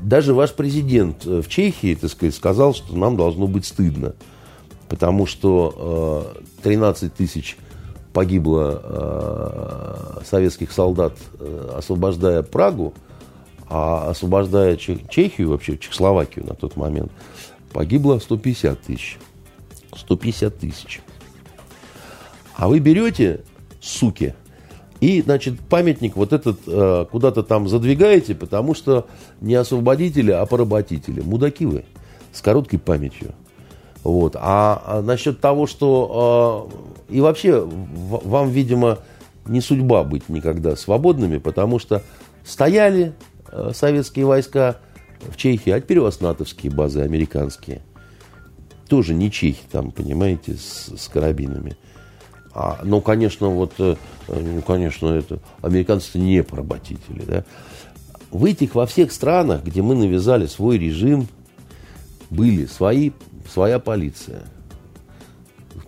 [0.00, 4.14] Даже ваш президент э, в Чехии, так сказать, сказал, что нам должно быть стыдно,
[4.88, 7.56] потому что э, 13 тысяч
[8.12, 12.94] погибло э, советских солдат, э, освобождая Прагу,
[13.68, 17.10] а освобождая Чехию, вообще Чехословакию на тот момент,
[17.74, 19.18] погибло 150 тысяч.
[19.94, 21.00] 150 тысяч.
[22.56, 23.40] А вы берете,
[23.80, 24.34] суки,
[25.00, 29.06] и, значит, памятник вот этот э, куда-то там задвигаете, потому что
[29.40, 31.20] не освободители, а поработители.
[31.20, 31.84] Мудаки вы
[32.32, 33.34] с короткой памятью.
[34.02, 34.36] Вот.
[34.36, 36.70] А, а насчет того, что...
[37.10, 39.00] Э, и вообще, в, вам, видимо,
[39.46, 42.02] не судьба быть никогда свободными, потому что
[42.44, 43.12] стояли
[43.50, 44.78] э, советские войска,
[45.30, 47.82] в Чехии, а теперь у вас натовские базы американские.
[48.88, 51.76] Тоже не чехи там, понимаете, с, с карабинами.
[52.54, 53.96] А, ну, конечно, вот, э,
[54.28, 57.44] ну, конечно, это американцы не поработители, да.
[58.30, 61.26] В этих, во всех странах, где мы навязали свой режим,
[62.30, 63.10] были свои,
[63.50, 64.42] своя полиция.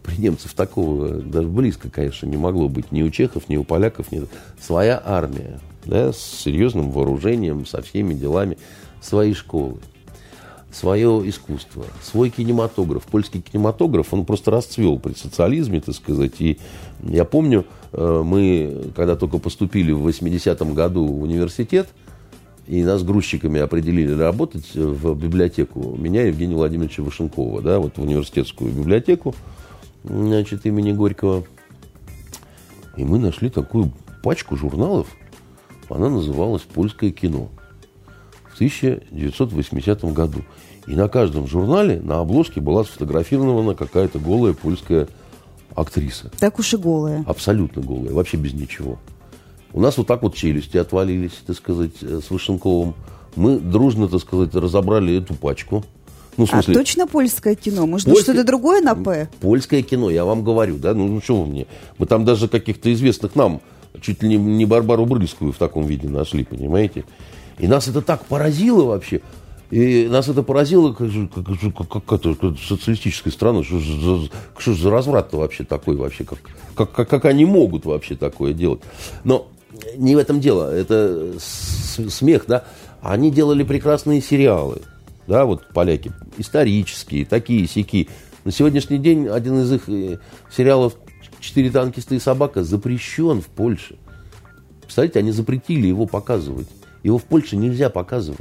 [0.03, 4.11] При немцев такого даже близко, конечно, не могло быть ни у чехов, ни у поляков,
[4.11, 4.25] ни...
[4.61, 8.59] Своя армия, да, с серьезным вооружением, со всеми делами
[9.07, 9.77] свои школы,
[10.73, 13.05] свое искусство, свой кинематограф.
[13.05, 16.41] Польский кинематограф, он просто расцвел при социализме, так сказать.
[16.41, 16.59] И
[17.03, 21.89] я помню, э, мы, когда только поступили в 80-м году в университет,
[22.67, 25.97] и нас грузчиками определили работать в библиотеку.
[25.97, 29.37] Меня Евгения Владимировича Вашенкова, да, вот в университетскую библиотеку,
[30.03, 31.45] значит, имени Горького.
[32.97, 33.93] И мы нашли такую
[34.25, 35.07] пачку журналов,
[35.89, 37.51] она называлась «Польское кино».
[38.57, 40.43] 1980 году.
[40.87, 45.09] И на каждом журнале на обложке была сфотографирована какая-то голая польская
[45.75, 46.31] актриса.
[46.39, 47.25] Так уж и голая.
[47.27, 48.99] Абсолютно голая, вообще без ничего.
[49.73, 52.95] У нас вот так вот челюсти отвалились, так сказать, э, с Вышенковым.
[53.35, 55.85] Мы дружно, так сказать, разобрали эту пачку.
[56.37, 57.87] Ну, в смысле, а точно польское кино?
[57.87, 58.35] Может польское...
[58.35, 59.29] что-то другое на «П»?
[59.41, 60.95] Польское кино, я вам говорю, да?
[60.95, 61.67] Ну, ну что вы мне?
[61.99, 63.61] Мы там даже каких-то известных нам,
[64.01, 67.05] чуть ли не, не Барбару Брыльскую в таком виде нашли, понимаете?
[67.59, 69.21] И нас это так поразило вообще.
[69.71, 74.29] И нас это поразило, как, как, как, как, как социалистической страны, что, что,
[74.59, 76.39] что за разврат-то вообще такой вообще, как,
[76.77, 78.81] как, как, как они могут вообще такое делать.
[79.25, 79.49] Но
[79.97, 82.65] не в этом дело, это смех, да.
[83.03, 84.83] Они делали прекрасные сериалы,
[85.27, 88.09] да, вот поляки, исторические, такие, сики.
[88.45, 90.19] На сегодняшний день один из их э,
[90.55, 90.95] сериалов
[91.41, 93.97] «Четыре танкиста и собака» запрещен в Польше.
[94.83, 96.69] Представляете, они запретили его показывать.
[97.07, 98.41] Его в Польше нельзя показывать.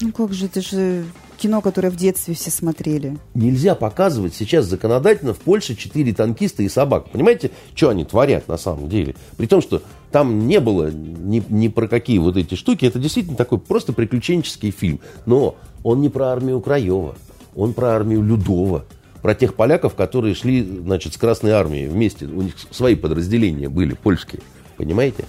[0.00, 1.04] Ну как же, это же
[1.36, 3.18] кино, которое в детстве все смотрели.
[3.34, 7.10] Нельзя показывать сейчас законодательно в Польше четыре танкиста и собак.
[7.10, 9.16] Понимаете, что они творят на самом деле?
[9.36, 12.84] При том, что там не было ни, ни про какие вот эти штуки.
[12.84, 15.00] Это действительно такой просто приключенческий фильм.
[15.26, 17.16] Но он не про армию Краева.
[17.56, 18.84] Он про армию Людова.
[19.22, 22.26] Про тех поляков, которые шли, значит, с Красной Армией вместе.
[22.26, 24.40] У них свои подразделения были, польские.
[24.76, 25.24] Понимаете?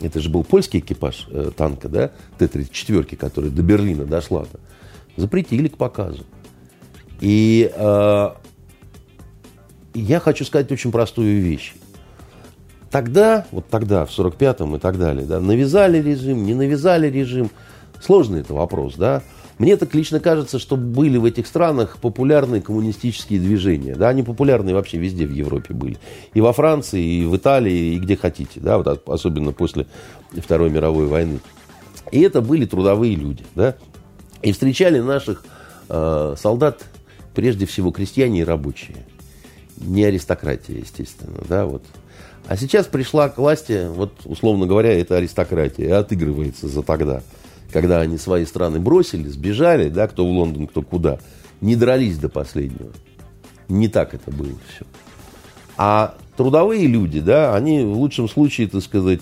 [0.00, 4.60] Это же был польский экипаж э, танка, да, Т-34, который до Берлина дошла-то.
[5.16, 6.24] Запретили к показу.
[7.20, 8.28] И, э,
[9.94, 11.74] я хочу сказать очень простую вещь.
[12.90, 17.50] Тогда, вот тогда, в 45-м и так далее, да, навязали режим, не навязали режим.
[18.00, 19.22] Сложный это вопрос, да.
[19.58, 23.96] Мне так лично кажется, что были в этих странах популярные коммунистические движения.
[23.96, 25.98] Да, они популярные вообще везде в Европе были.
[26.32, 28.60] И во Франции, и в Италии, и где хотите.
[28.60, 29.86] Да, вот особенно после
[30.32, 31.40] Второй мировой войны.
[32.12, 33.44] И это были трудовые люди.
[33.56, 33.74] Да,
[34.42, 35.44] и встречали наших
[35.88, 36.84] э, солдат
[37.34, 38.96] прежде всего крестьяне и рабочие.
[39.76, 41.38] Не аристократия, естественно.
[41.48, 41.82] Да, вот.
[42.46, 47.22] А сейчас пришла к власти, вот условно говоря, это аристократия, и отыгрывается за тогда
[47.72, 51.18] когда они свои страны бросили, сбежали, да, кто в Лондон, кто куда,
[51.60, 52.92] не дрались до последнего.
[53.68, 54.86] Не так это было все.
[55.76, 59.20] А трудовые люди, да, они в лучшем случае, так сказать,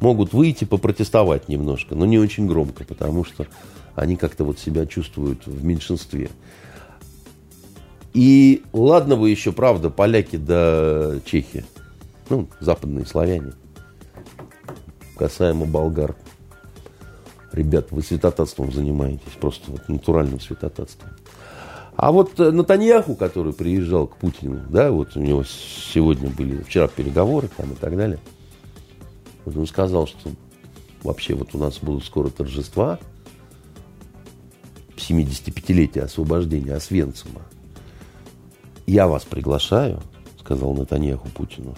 [0.00, 3.46] могут выйти попротестовать немножко, но не очень громко, потому что
[3.94, 6.30] они как-то вот себя чувствуют в меньшинстве.
[8.14, 11.64] И ладно бы еще, правда, поляки до Чехии,
[12.28, 13.52] ну, западные славяне,
[15.16, 16.16] касаемо болгар,
[17.52, 21.10] ребят, вы святотатством занимаетесь, просто вот натуральным святотатством.
[21.96, 26.88] А вот э, Натаньяху, который приезжал к Путину, да, вот у него сегодня были, вчера
[26.88, 28.18] переговоры там и так далее,
[29.44, 30.30] вот он сказал, что
[31.02, 32.98] вообще вот у нас будут скоро торжества
[34.96, 37.42] 75-летия освобождения Освенцима.
[38.86, 40.00] Я вас приглашаю,
[40.38, 41.74] сказал Натаньяху Путину,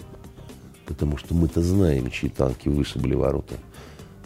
[0.85, 3.55] потому что мы-то знаем, чьи танки вышибли ворота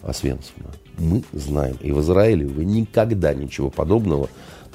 [0.03, 1.77] Освенцима мы знаем.
[1.81, 4.29] И в Израиле вы никогда ничего подобного,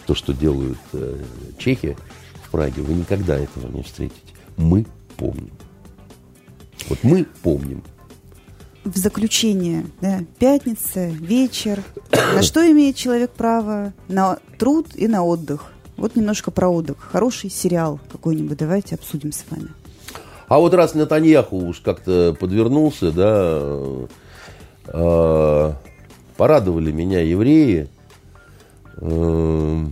[0.06, 1.18] то, что делают э,
[1.58, 1.96] чехи
[2.44, 4.20] в Праге, вы никогда этого не встретите.
[4.56, 5.52] Мы помним.
[6.88, 7.82] Вот мы помним.
[8.84, 11.82] В заключение, да, пятница, вечер.
[12.34, 13.92] На что имеет человек право?
[14.08, 15.72] На труд и на отдых.
[15.96, 16.96] Вот немножко про отдых.
[16.98, 19.68] Хороший сериал какой-нибудь давайте обсудим с вами.
[20.48, 24.08] А вот раз Натаньяху уж как-то подвернулся, да,
[24.84, 27.88] порадовали меня евреи
[28.96, 29.86] э,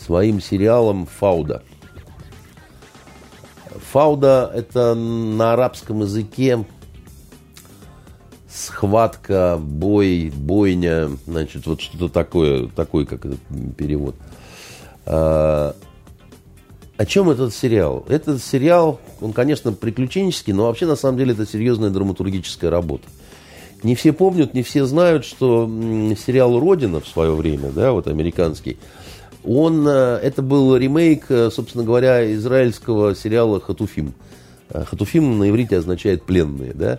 [0.00, 1.62] своим сериалом «Фауда».
[3.92, 6.64] «Фауда»— это на арабском языке
[8.48, 13.40] схватка, бой, бойня, значит, вот что-то такое, такой, как этот
[13.76, 14.14] перевод.
[16.96, 18.04] О чем этот сериал?
[18.08, 23.04] Этот сериал, он, конечно, приключенческий, но вообще, на самом деле, это серьезная драматургическая работа.
[23.82, 25.68] Не все помнят, не все знают, что
[26.16, 28.78] сериал «Родина» в свое время, да, вот американский,
[29.44, 34.14] он, э, это был ремейк, э, собственно говоря, израильского сериала «Хатуфим».
[34.70, 36.72] Э, Хатуфим на иврите означает пленные.
[36.74, 36.98] Да?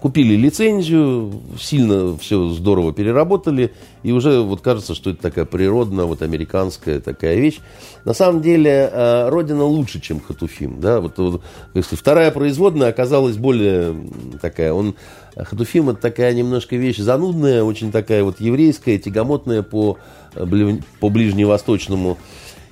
[0.00, 6.22] Купили лицензию, сильно все здорово переработали, и уже вот кажется, что это такая природная, вот
[6.22, 7.60] американская такая вещь.
[8.04, 8.90] На самом деле
[9.28, 10.80] Родина лучше, чем Хатуфим.
[10.80, 11.00] Да?
[11.00, 11.42] Вот, вот,
[11.74, 13.94] если вторая производная оказалась более
[14.40, 14.94] такая, он
[15.36, 19.98] Хатуфим это такая немножко вещь занудная, очень такая вот еврейская, тягомотная по,
[20.34, 22.18] э, по ближневосточному.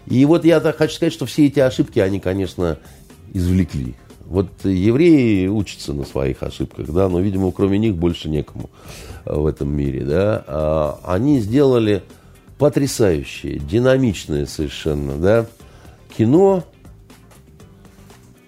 [0.06, 2.78] И вот я так хочу сказать, что все эти ошибки, они, конечно,
[3.32, 3.94] извлекли.
[4.32, 8.70] Вот евреи учатся на своих ошибках, да, но, видимо, кроме них больше некому
[9.26, 10.42] э, в этом мире, да.
[10.46, 12.02] А они сделали
[12.56, 15.46] потрясающее, динамичное совершенно, да,
[16.16, 16.64] кино.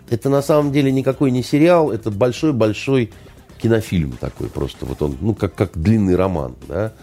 [0.09, 3.13] Это на самом деле никакой не сериал, это большой-большой
[3.61, 4.87] кинофильм такой просто.
[4.87, 6.57] Вот он, ну, как, как длинный роман.
[6.67, 6.95] Да?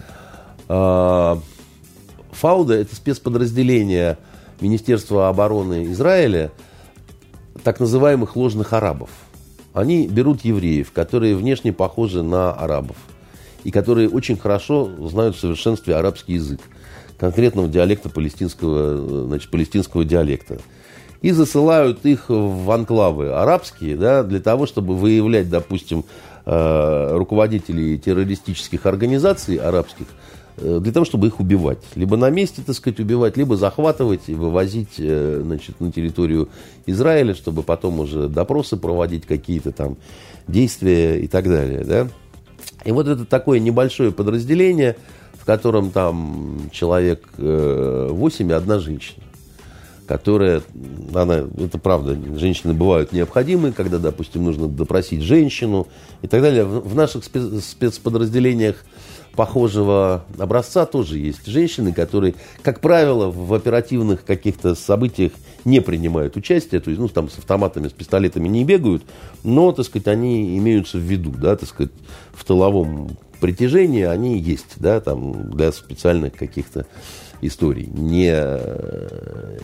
[0.67, 1.39] А,
[2.31, 4.17] Фауда– это спецподразделение
[4.59, 6.51] Министерства обороны Израиля,
[7.63, 9.09] так называемых ложных арабов.
[9.73, 12.97] Они берут евреев, которые внешне похожи на арабов,
[13.63, 16.59] и которые очень хорошо знают в совершенстве арабский язык,
[17.17, 20.59] конкретного диалекта палестинского, значит, палестинского диалекта.
[21.21, 26.03] И засылают их в анклавы арабские, да, для того, чтобы выявлять, допустим,
[26.43, 31.79] Э, руководителей террористических организаций арабских э, для того, чтобы их убивать.
[31.95, 36.49] Либо на месте, так сказать, убивать, либо захватывать и вывозить э, значит, на территорию
[36.85, 39.97] Израиля, чтобы потом уже допросы проводить, какие-то там
[40.47, 41.83] действия и так далее.
[41.83, 42.07] Да?
[42.85, 44.97] И вот это такое небольшое подразделение,
[45.33, 49.23] в котором там человек 8 и одна женщина
[50.11, 50.61] которая,
[51.13, 55.87] она, это правда, женщины бывают необходимы, когда, допустим, нужно допросить женщину
[56.21, 56.65] и так далее.
[56.65, 58.83] В наших спецподразделениях
[59.35, 61.45] похожего образца тоже есть.
[61.45, 65.31] Женщины, которые, как правило, в оперативных каких-то событиях
[65.65, 69.03] не принимают участие, то есть, ну, там с автоматами, с пистолетами не бегают,
[69.43, 71.91] но, так сказать, они имеются в виду, да, так сказать,
[72.33, 76.85] в тыловом притяжении они есть, да, там, для специальных каких-то
[77.41, 78.31] историй, не,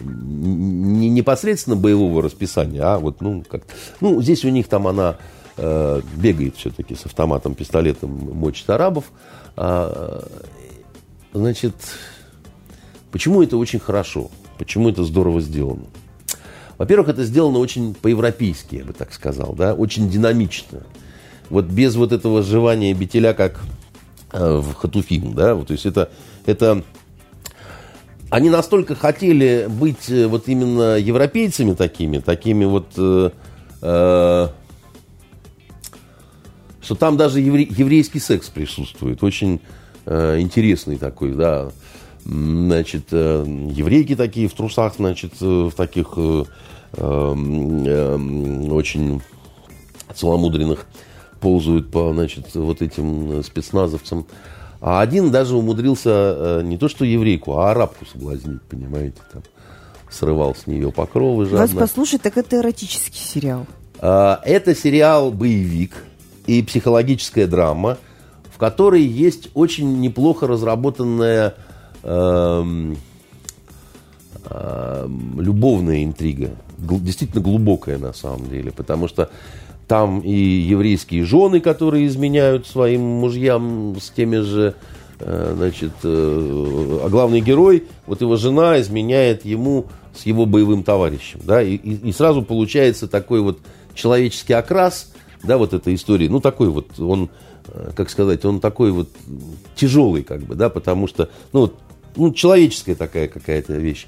[0.02, 3.64] не непосредственно боевого расписания, а вот, ну, как,
[4.02, 5.18] ну, здесь у них там она
[5.58, 9.06] э, бегает все-таки с автоматом, пистолетом, мочит арабов.
[9.58, 10.24] А,
[11.34, 11.74] значит,
[13.12, 14.30] почему это очень хорошо?
[14.58, 15.86] Почему это здорово сделано?
[16.78, 20.84] Во-первых, это сделано очень по-европейски, я бы так сказал, да, очень динамично.
[21.50, 23.60] Вот без вот этого сживания бетеля, как
[24.32, 26.12] э, в Хатуфин, да, вот, то есть это,
[26.46, 26.84] это
[28.30, 33.32] они настолько хотели быть э, вот именно европейцами такими, такими вот, э,
[33.82, 34.48] э,
[36.88, 39.60] что там даже евре, еврейский секс присутствует, очень
[40.06, 41.70] э, интересный такой, да,
[42.24, 46.46] значит, э, еврейки такие в трусах, значит, э, в таких э,
[46.94, 49.22] э, очень
[50.16, 50.88] целомудренных
[51.42, 54.26] ползают по, значит, вот этим спецназовцам.
[54.80, 59.44] А один даже умудрился э, не то что еврейку, а арабку соблазнить, понимаете, там
[60.10, 61.60] срывал с нее покровы жадно.
[61.60, 63.68] Вас послушать, так это эротический сериал.
[64.00, 66.06] А, это сериал «Боевик»
[66.48, 67.98] и психологическая драма,
[68.52, 71.54] в которой есть очень неплохо разработанная
[72.02, 72.94] э,
[74.50, 75.08] э,
[75.38, 76.52] любовная интрига.
[76.78, 79.30] Действительно глубокая на самом деле, потому что
[79.88, 84.76] там и еврейские жены, которые изменяют своим мужьям с теми же,
[85.20, 91.40] э, значит, э, а главный герой, вот его жена изменяет ему с его боевым товарищем,
[91.44, 93.60] да, и, и сразу получается такой вот
[93.94, 95.12] человеческий окрас,
[95.44, 97.30] да, вот этой истории, ну, такой вот, он,
[97.68, 99.10] э, как сказать, он такой вот
[99.76, 101.72] тяжелый, как бы, да, потому что, ну,
[102.16, 104.08] ну человеческая такая какая-то вещь.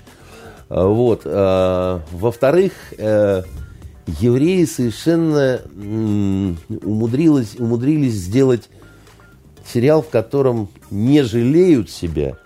[0.69, 1.21] А, вот.
[1.25, 8.69] А, во-вторых, евреи совершенно умудрились, умудрились сделать
[9.65, 12.37] сериал, в котором не жалеют себя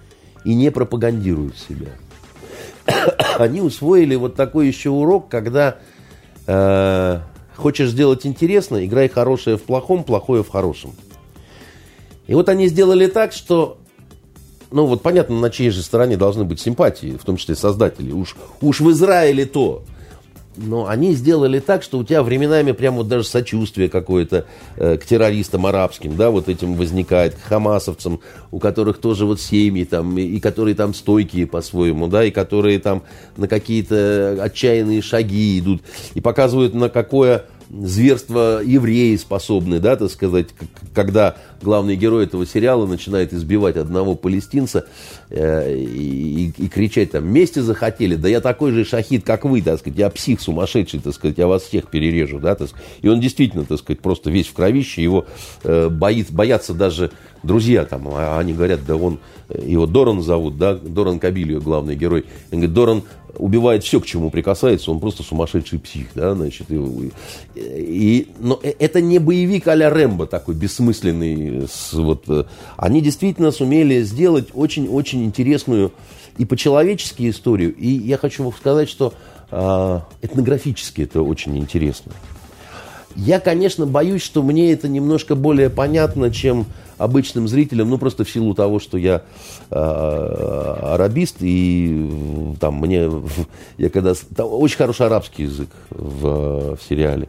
[0.43, 1.89] и не пропагандируют себя.
[3.37, 5.77] Они усвоили вот такой еще урок, когда
[6.47, 7.19] э,
[7.55, 10.91] хочешь сделать интересно, играй хорошее в плохом, плохое в хорошем.
[12.27, 13.77] И вот они сделали так, что
[14.71, 18.11] ну вот понятно, на чьей же стороне должны быть симпатии, в том числе создатели.
[18.11, 19.83] Уж, уж в Израиле то
[20.57, 24.45] но они сделали так, что у тебя временами прямо вот даже сочувствие какое-то
[24.77, 28.19] э, к террористам арабским, да, вот этим возникает, к хамасовцам,
[28.51, 32.79] у которых тоже вот семьи там, и, и которые там стойкие по-своему, да, и которые
[32.79, 33.03] там
[33.37, 35.81] на какие-то отчаянные шаги идут,
[36.13, 37.45] и показывают, на какое
[37.81, 40.49] зверство евреи способны, да, так сказать,
[40.93, 44.85] когда главный герой этого сериала начинает избивать одного палестинца
[45.29, 49.79] э, и, и кричать там, вместе захотели, да я такой же шахид, как вы, так
[49.79, 52.85] сказать, я псих сумасшедший, так сказать, я вас всех перережу, да, так сказать.
[53.01, 55.25] И он действительно, так сказать, просто весь в кровище, его
[55.63, 59.19] э, боит, боятся даже друзья там, а они говорят, да он,
[59.49, 62.25] его Доран зовут, да, Доран Кабильо, главный герой.
[62.51, 63.03] Он говорит, Доран
[63.37, 67.11] убивает все, к чему прикасается, он просто сумасшедший псих, да, значит, и,
[67.55, 72.45] и, но э, это не боевик а-ля Рэмбо такой бессмысленный, с, вот, э,
[72.77, 75.91] они действительно сумели сделать очень-очень интересную
[76.37, 79.13] и по-человечески историю, и я хочу вам сказать, что
[79.51, 82.11] э, этнографически это очень интересно.
[83.15, 86.65] Я, конечно, боюсь, что мне это немножко более понятно, чем
[87.03, 89.23] обычным зрителям, ну просто в силу того, что я
[89.69, 93.09] э, арабист, и там мне,
[93.77, 97.27] я когда, там очень хороший арабский язык в, в сериале.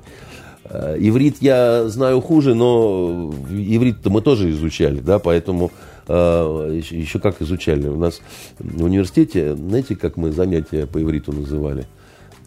[0.64, 5.70] Э, иврит я знаю хуже, но иврит-то мы тоже изучали, да, поэтому
[6.08, 7.88] э, еще, еще как изучали.
[7.88, 8.20] У нас
[8.58, 11.86] в университете, знаете, как мы занятия по ивриту называли?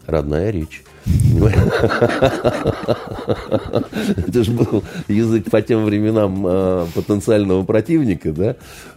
[0.06, 0.82] Родная речь.
[4.16, 8.56] Это же был язык по тем временам э, потенциального противника, да?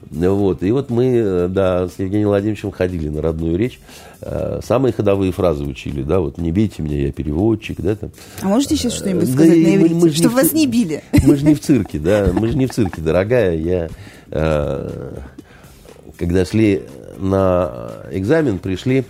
[0.10, 0.64] Вот.
[0.64, 3.80] И вот мы, да, с Евгением Владимировичем ходили на родную речь.
[4.22, 8.12] Э, самые ходовые фразы учили, да, вот «не бейте меня, я переводчик», да, там.
[8.42, 11.04] А можете сейчас что-нибудь сказать да, на иврите, чтобы вас не били?
[11.24, 13.56] Мы же не в цирке, да, мы же не в цирке, дорогая.
[13.56, 13.90] Я,
[16.18, 16.84] когда шли
[17.18, 19.06] на экзамен, пришли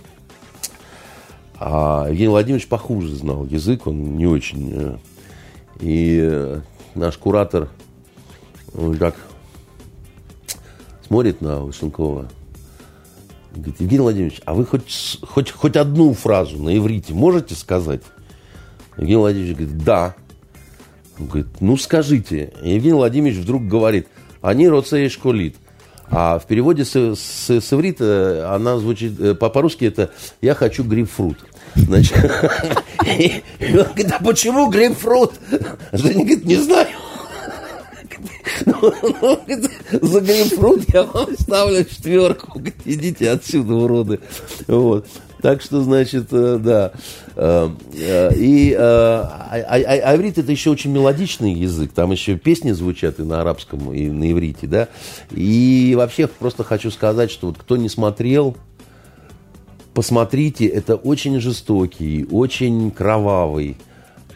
[1.64, 4.72] а Евгений Владимирович похуже знал язык, он не очень.
[4.74, 4.96] Э,
[5.78, 6.60] и э,
[6.96, 7.68] наш куратор,
[8.74, 9.14] он так
[11.06, 12.28] смотрит на Вышенкова,
[13.54, 18.02] говорит, Евгений Владимирович, а вы хоть, хоть, хоть одну фразу на иврите можете сказать?
[18.96, 20.16] Евгений Владимирович говорит, да.
[21.20, 22.52] Он говорит, ну скажите.
[22.60, 24.08] И Евгений Владимирович вдруг говорит,
[24.40, 25.54] они роцея школит.
[26.10, 30.10] А в переводе с, с, с иврита она звучит, э, по-русски это
[30.40, 31.38] «я хочу грейпфрут».
[31.74, 32.16] Значит,
[33.04, 35.34] и он говорит, а почему грейпфрут?
[35.92, 36.88] Женя говорит, не знаю.
[38.66, 39.40] Ну, ну,
[40.00, 42.60] за грейпфрут я вам ставлю четверку.
[42.84, 44.20] Идите отсюда, уроды.
[44.66, 45.06] Вот.
[45.42, 46.92] Так что, значит, э, да.
[47.34, 51.90] Э, э, и а, а, а, иврит это еще очень мелодичный язык.
[51.92, 54.88] Там еще песни звучат и на арабском, и на иврите, да.
[55.32, 58.56] И вообще просто хочу сказать, что вот кто не смотрел,
[59.94, 63.76] посмотрите, это очень жестокий, очень кровавый,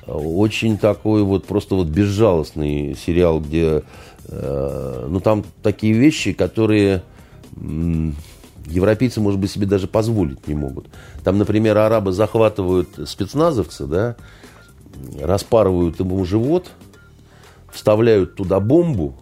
[0.07, 3.83] очень такой вот просто вот безжалостный сериал, где,
[4.29, 7.03] ну там такие вещи, которые
[7.57, 10.89] европейцы, может быть, себе даже позволить не могут.
[11.25, 14.17] Там, например, арабы захватывают спецназовца, да,
[15.21, 16.71] распарывают ему живот,
[17.73, 19.17] вставляют туда бомбу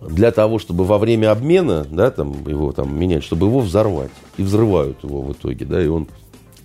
[0.00, 4.10] для того, чтобы во время обмена, да, там его там менять, чтобы его взорвать.
[4.36, 6.08] И взрывают его в итоге, да, и он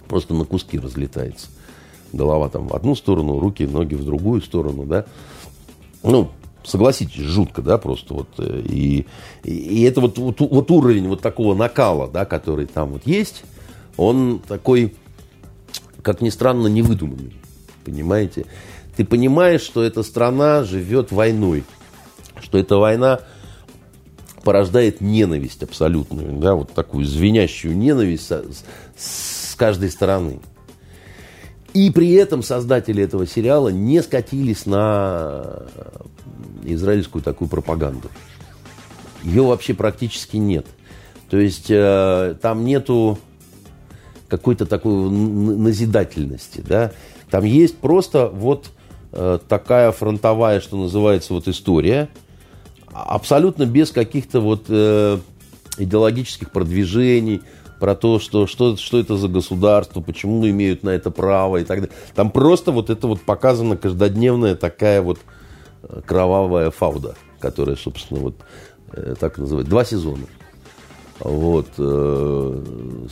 [0.08, 1.48] просто на куски разлетается.
[2.12, 5.06] Голова там в одну сторону, руки, ноги в другую сторону, да.
[6.04, 6.30] Ну,
[6.64, 8.28] согласитесь, жутко, да, просто вот.
[8.38, 9.06] Э, и,
[9.44, 13.44] и это вот, вот, вот уровень вот такого накала, да, который там вот есть,
[13.96, 14.94] он такой,
[16.02, 17.34] как ни странно, невыдуманный,
[17.86, 18.46] понимаете?
[18.98, 21.64] Ты понимаешь, что эта страна живет войной,
[22.52, 23.22] что эта война
[24.44, 28.66] порождает ненависть абсолютную, да, вот такую звенящую ненависть с,
[28.98, 30.42] с каждой стороны.
[31.74, 35.64] И при этом создатели этого сериала не скатились на
[36.66, 38.10] израильскую такую пропаганду.
[39.24, 40.68] Ее вообще практически нет.
[41.30, 43.18] То есть э, там нету
[44.28, 46.92] какой-то такой назидательности, да.
[47.30, 48.72] Там есть просто вот
[49.14, 52.10] э, такая фронтовая, что называется, вот история,
[52.94, 55.18] абсолютно без каких-то вот э,
[55.78, 57.42] идеологических продвижений,
[57.82, 61.82] про то, что, что, что это за государство, почему имеют на это право и так
[61.82, 61.96] далее.
[62.14, 65.18] Там просто вот это вот показана каждодневная такая вот
[66.06, 68.36] кровавая фауда, которая, собственно, вот
[68.94, 70.26] э, так называют, два сезона.
[71.24, 72.64] Вот, э,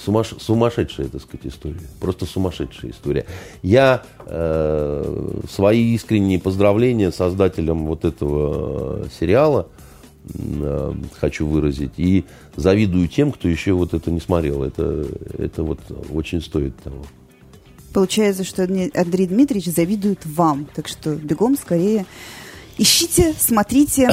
[0.04, 1.80] сумаш, сумасшедшая, так сказать, история.
[2.00, 3.26] Просто сумасшедшая история.
[3.62, 9.68] Я э, свои искренние поздравления создателям вот этого сериала
[10.34, 11.94] э, хочу выразить.
[11.98, 12.26] И
[12.56, 14.64] завидую тем, кто еще вот это не смотрел.
[14.64, 15.06] Это,
[15.38, 15.80] это вот
[16.14, 17.06] очень стоит того.
[17.94, 20.68] Получается, что Андрей Дмитриевич завидует вам.
[20.76, 22.06] Так что бегом скорее
[22.80, 24.10] Ищите, смотрите.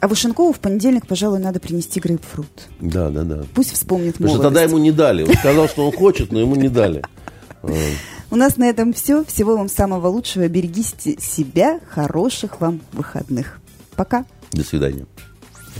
[0.00, 2.46] А Вышенкову в понедельник, пожалуй, надо принести грейпфрут.
[2.80, 3.44] Да, да, да.
[3.54, 4.48] Пусть вспомнит Потому молодость.
[4.48, 5.24] что тогда ему не дали.
[5.24, 7.02] Он сказал, что он хочет, но ему не дали.
[8.30, 9.24] У нас на этом все.
[9.24, 10.46] Всего вам самого лучшего.
[10.48, 11.80] Берегите себя.
[11.88, 13.58] Хороших вам выходных.
[13.96, 14.24] Пока.
[14.52, 15.06] До свидания.